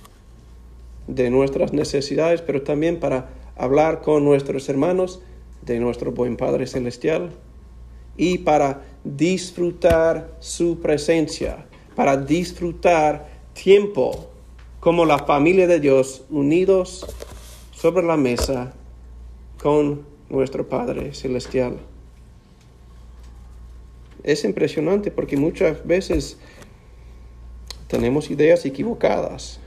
de 1.07 1.29
nuestras 1.29 1.73
necesidades, 1.73 2.41
pero 2.41 2.61
también 2.61 2.99
para 2.99 3.29
hablar 3.55 4.01
con 4.01 4.23
nuestros 4.23 4.69
hermanos 4.69 5.21
de 5.61 5.79
nuestro 5.79 6.11
buen 6.11 6.37
Padre 6.37 6.67
Celestial 6.67 7.31
y 8.17 8.39
para 8.39 8.83
disfrutar 9.03 10.31
su 10.39 10.79
presencia, 10.79 11.65
para 11.95 12.17
disfrutar 12.17 13.29
tiempo 13.53 14.27
como 14.79 15.05
la 15.05 15.19
familia 15.19 15.67
de 15.67 15.79
Dios 15.79 16.23
unidos 16.29 17.05
sobre 17.71 18.05
la 18.05 18.17
mesa 18.17 18.73
con 19.61 20.05
nuestro 20.29 20.67
Padre 20.67 21.13
Celestial. 21.13 21.90
Es 24.23 24.43
impresionante 24.43 25.11
porque 25.11 25.37
muchas 25.37 25.85
veces 25.85 26.37
tenemos 27.87 28.29
ideas 28.29 28.65
equivocadas 28.65 29.59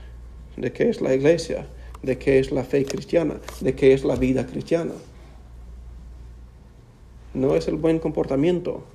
de 0.57 0.71
qué 0.71 0.89
es 0.89 1.01
la 1.01 1.13
iglesia, 1.13 1.67
de 2.01 2.17
qué 2.17 2.39
es 2.39 2.51
la 2.51 2.63
fe 2.63 2.85
cristiana, 2.85 3.39
de 3.59 3.75
qué 3.75 3.93
es 3.93 4.03
la 4.03 4.15
vida 4.15 4.45
cristiana. 4.47 4.93
No 7.33 7.55
es 7.55 7.67
el 7.67 7.75
buen 7.75 7.99
comportamiento. 7.99 8.85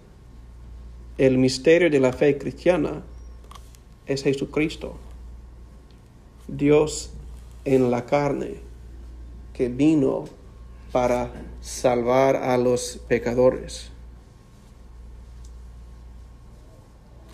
El 1.19 1.37
misterio 1.37 1.91
de 1.91 2.01
la 2.01 2.13
fe 2.13 2.39
cristiana 2.39 3.03
es 4.07 4.23
Jesucristo, 4.23 4.97
Dios 6.49 7.13
en 7.65 7.91
la 7.91 8.07
carne, 8.07 8.55
que 9.53 9.69
vino 9.69 10.25
para 10.91 11.31
salvar 11.61 12.37
a 12.37 12.57
los 12.57 13.01
pecadores. 13.07 13.91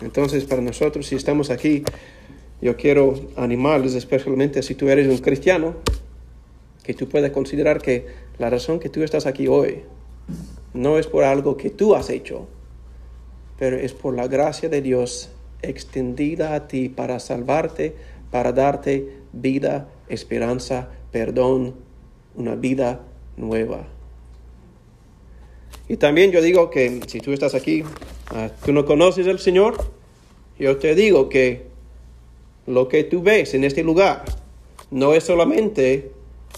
Entonces, 0.01 0.45
para 0.45 0.61
nosotros, 0.61 1.07
si 1.07 1.15
estamos 1.15 1.49
aquí, 1.49 1.83
yo 2.61 2.75
quiero 2.75 3.15
animarles, 3.35 3.93
especialmente 3.95 4.63
si 4.63 4.75
tú 4.75 4.89
eres 4.89 5.07
un 5.07 5.17
cristiano, 5.17 5.75
que 6.83 6.93
tú 6.93 7.07
puedas 7.09 7.31
considerar 7.31 7.81
que 7.81 8.07
la 8.37 8.49
razón 8.49 8.79
que 8.79 8.89
tú 8.89 9.03
estás 9.03 9.25
aquí 9.25 9.47
hoy 9.47 9.83
no 10.73 10.97
es 10.97 11.07
por 11.07 11.23
algo 11.23 11.57
que 11.57 11.69
tú 11.69 11.95
has 11.95 12.09
hecho, 12.09 12.47
pero 13.57 13.77
es 13.77 13.93
por 13.93 14.15
la 14.15 14.27
gracia 14.27 14.69
de 14.69 14.81
Dios 14.81 15.29
extendida 15.61 16.53
a 16.53 16.67
ti 16.67 16.89
para 16.89 17.19
salvarte, 17.19 17.95
para 18.31 18.53
darte 18.53 19.17
vida, 19.33 19.89
esperanza, 20.07 20.89
perdón, 21.11 21.75
una 22.35 22.55
vida 22.55 23.01
nueva. 23.35 23.96
Y 25.89 25.97
también 25.97 26.31
yo 26.31 26.41
digo 26.41 26.69
que 26.69 26.99
si 27.07 27.19
tú 27.19 27.31
estás 27.31 27.55
aquí, 27.55 27.83
ah, 28.27 28.49
tú 28.65 28.73
no 28.73 28.85
conoces 28.85 29.25
al 29.27 29.39
Señor, 29.39 29.77
yo 30.59 30.77
te 30.77 30.95
digo 30.95 31.29
que 31.29 31.67
lo 32.65 32.89
que 32.89 33.05
tú 33.05 33.21
ves 33.21 33.53
en 33.53 33.63
este 33.63 33.83
lugar 33.83 34.25
no 34.91 35.13
es 35.13 35.23
solamente, 35.23 36.11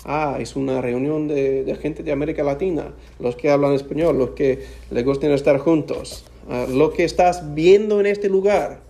ah, 0.04 0.38
es 0.40 0.56
una 0.56 0.82
reunión 0.82 1.28
de, 1.28 1.78
gente 1.80 2.02
de 2.02 2.12
América 2.12 2.44
Latina, 2.44 2.94
los 3.20 3.36
que 3.36 3.52
hablan 3.52 3.74
español, 3.74 4.18
los 4.18 4.32
que 4.32 4.66
les 4.90 5.06
gustan 5.06 5.32
estar 5.32 5.60
juntos. 5.60 6.26
Ah, 6.50 6.66
lo 6.68 6.92
que 6.92 7.04
estás 7.04 7.54
viendo 7.54 8.00
en 8.00 8.08
este 8.08 8.30
lugar 8.30 8.82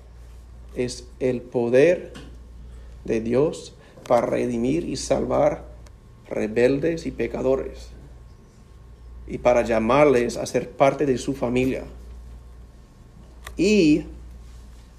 es 0.75 1.05
el 1.19 1.41
poder 1.41 2.13
de 3.03 3.19
Dios 3.19 3.73
para 4.07 4.25
redimir 4.25 4.87
y 4.87 4.95
salvar 4.95 5.65
rebeldes 6.29 7.05
y 7.05 7.11
pecadores 7.11 7.88
y 9.29 9.37
para 9.37 9.61
llamarles 9.61 10.35
a 10.35 10.45
ser 10.47 10.71
parte 10.71 11.05
de 11.05 11.17
su 11.17 11.35
familia. 11.35 11.83
Y 13.55 14.03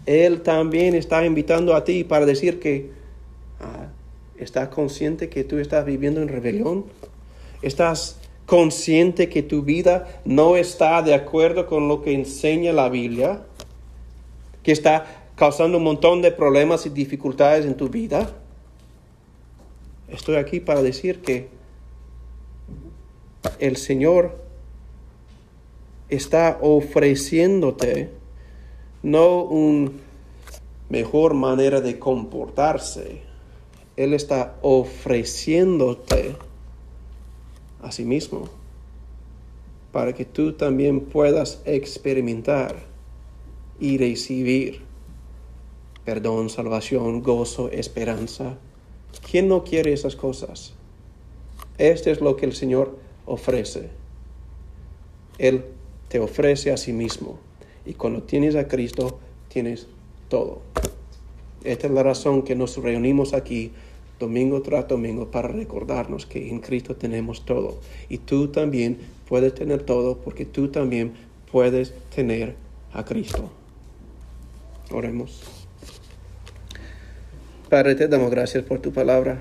Él 0.06 0.42
también 0.42 0.94
está 0.94 1.26
invitando 1.26 1.74
a 1.74 1.84
ti 1.84 2.04
para 2.04 2.24
decir 2.24 2.60
que 2.60 2.90
ah, 3.60 3.88
estás 4.38 4.68
consciente 4.68 5.28
que 5.28 5.42
tú 5.42 5.58
estás 5.58 5.84
viviendo 5.84 6.22
en 6.22 6.28
rebelión, 6.28 6.84
estás 7.60 8.18
consciente 8.46 9.28
que 9.28 9.42
tu 9.42 9.62
vida 9.62 10.20
no 10.24 10.56
está 10.56 11.02
de 11.02 11.14
acuerdo 11.14 11.66
con 11.66 11.88
lo 11.88 12.02
que 12.02 12.14
enseña 12.14 12.72
la 12.72 12.88
Biblia, 12.88 13.42
que 14.62 14.72
está 14.72 15.24
causando 15.34 15.78
un 15.78 15.84
montón 15.84 16.22
de 16.22 16.30
problemas 16.30 16.86
y 16.86 16.90
dificultades 16.90 17.66
en 17.66 17.76
tu 17.76 17.88
vida. 17.88 18.30
Estoy 20.08 20.36
aquí 20.36 20.60
para 20.60 20.82
decir 20.82 21.20
que 21.20 21.59
el 23.58 23.76
Señor 23.76 24.38
está 26.08 26.58
ofreciéndote 26.60 28.10
no 29.02 29.42
una 29.42 29.90
mejor 30.88 31.34
manera 31.34 31.80
de 31.80 31.98
comportarse, 31.98 33.22
Él 33.96 34.14
está 34.14 34.56
ofreciéndote 34.62 36.36
a 37.82 37.92
sí 37.92 38.04
mismo 38.04 38.48
para 39.92 40.12
que 40.12 40.24
tú 40.24 40.52
también 40.52 41.00
puedas 41.00 41.62
experimentar 41.64 42.76
y 43.78 43.98
recibir 43.98 44.90
perdón, 46.04 46.50
salvación, 46.50 47.22
gozo, 47.22 47.70
esperanza. 47.70 48.58
¿Quién 49.30 49.48
no 49.48 49.64
quiere 49.64 49.92
esas 49.92 50.16
cosas? 50.16 50.72
Este 51.78 52.10
es 52.10 52.20
lo 52.20 52.36
que 52.36 52.46
el 52.46 52.52
Señor 52.52 52.98
ofrece. 53.26 53.90
Él 55.38 55.64
te 56.08 56.18
ofrece 56.20 56.72
a 56.72 56.76
sí 56.76 56.92
mismo. 56.92 57.38
Y 57.86 57.94
cuando 57.94 58.22
tienes 58.22 58.56
a 58.56 58.68
Cristo, 58.68 59.18
tienes 59.48 59.86
todo. 60.28 60.60
Esta 61.64 61.86
es 61.86 61.92
la 61.92 62.02
razón 62.02 62.42
que 62.42 62.54
nos 62.54 62.76
reunimos 62.76 63.34
aquí 63.34 63.72
domingo 64.18 64.60
tras 64.62 64.86
domingo 64.86 65.30
para 65.30 65.48
recordarnos 65.48 66.26
que 66.26 66.50
en 66.50 66.60
Cristo 66.60 66.94
tenemos 66.94 67.44
todo. 67.44 67.78
Y 68.08 68.18
tú 68.18 68.48
también 68.48 68.98
puedes 69.28 69.54
tener 69.54 69.82
todo 69.82 70.18
porque 70.18 70.44
tú 70.44 70.68
también 70.68 71.12
puedes 71.50 71.94
tener 72.14 72.54
a 72.92 73.04
Cristo. 73.04 73.50
Oremos. 74.90 75.42
Padre, 77.68 77.94
te 77.94 78.08
damos 78.08 78.30
gracias 78.30 78.64
por 78.64 78.80
tu 78.80 78.92
palabra. 78.92 79.40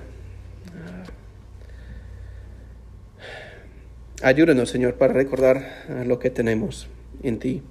Ayúdanos, 4.21 4.69
Señor, 4.69 4.95
para 4.95 5.13
recordar 5.13 5.85
ah, 5.87 6.03
lo 6.05 6.19
que 6.19 6.29
tenemos 6.29 6.89
en 7.23 7.39
ti. 7.39 7.63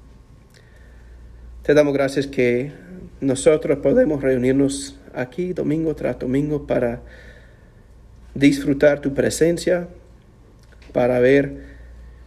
Te 1.63 1.75
damos 1.75 1.93
gracias 1.93 2.27
que 2.27 2.73
nosotros 3.21 3.81
podemos 3.81 4.23
reunirnos 4.23 4.99
aquí 5.13 5.53
domingo 5.53 5.95
tras 5.95 6.19
domingo 6.19 6.67
para 6.67 7.03
disfrutar 8.35 9.01
tu 9.01 9.13
presencia, 9.13 9.89
para 10.95 11.19
ver 11.21 11.65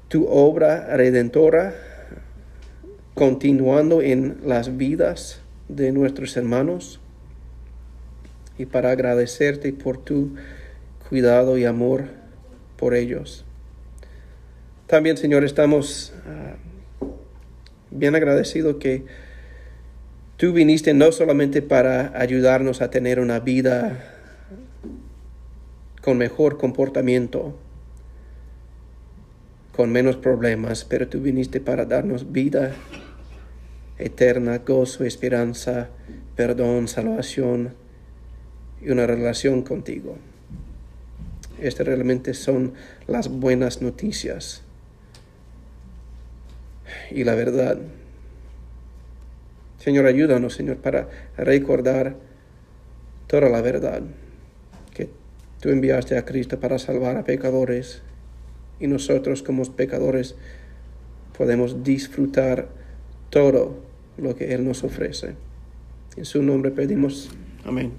tu 0.08 0.28
obra 0.28 0.96
redentora 0.96 1.74
continuando 3.16 4.04
en 4.04 4.38
las 4.46 4.78
vidas 4.78 5.42
de 5.68 5.92
nuestros 5.92 6.38
hermanos 6.38 7.00
y 8.60 8.68
para 8.68 8.92
agradecerte 8.92 9.74
por 9.74 9.98
tu 9.98 10.36
cuidado 11.10 11.58
y 11.58 11.66
amor 11.66 12.04
por 12.78 12.94
ellos. 12.94 13.46
También, 14.92 15.16
Señor, 15.16 15.46
estamos 15.46 16.12
ah, 16.28 16.58
bien 17.92 18.14
agradecidos 18.14 18.76
que 18.76 19.06
tú 20.36 20.52
viniste 20.52 20.94
no 20.94 21.14
solamente 21.14 21.62
para 21.62 22.12
ayudarnos 22.20 22.82
a 22.82 22.90
tener 22.90 23.22
una 23.22 23.40
vida 23.40 24.04
con 26.02 26.18
mejor 26.18 26.58
comportamiento, 26.58 27.58
con 29.74 29.94
menos 29.94 30.18
problemas, 30.18 30.84
pero 30.84 31.08
tú 31.08 31.22
viniste 31.22 31.62
para 31.62 31.86
darnos 31.86 32.34
vida 32.34 32.76
eterna, 33.98 34.58
gozo, 34.58 35.06
esperanza, 35.06 35.88
perdón, 36.36 36.90
salvación 36.90 37.76
y 38.82 38.90
una 38.90 39.08
relación 39.08 39.62
contigo. 39.62 40.18
Estas 41.62 41.88
realmente 41.88 42.34
son 42.34 42.74
las 43.08 43.30
buenas 43.30 43.82
noticias 43.82 44.64
y 47.10 47.24
la 47.24 47.36
verdad. 47.36 47.78
Señor, 49.78 50.06
ayúdanos, 50.06 50.54
Señor, 50.54 50.78
para 50.78 51.10
recordar 51.38 52.16
toda 53.28 53.50
la 53.50 53.62
verdad 53.62 54.02
que 54.94 55.10
tú 55.60 55.70
enviaste 55.70 56.18
a 56.18 56.26
Cristo 56.26 56.60
para 56.60 56.78
salvar 56.78 57.18
a 57.18 57.24
pecadores 57.24 58.02
y 58.80 58.88
nosotros 58.88 59.42
como 59.42 59.64
pecadores 59.74 60.36
podemos 61.38 61.84
disfrutar 61.84 62.70
todo 63.30 63.80
lo 64.18 64.36
que 64.36 64.54
Él 64.54 64.66
nos 64.66 64.84
ofrece. 64.84 65.36
En 66.18 66.26
su 66.26 66.44
nombre 66.44 66.72
pedimos. 66.72 67.30
Amén. 67.64 67.92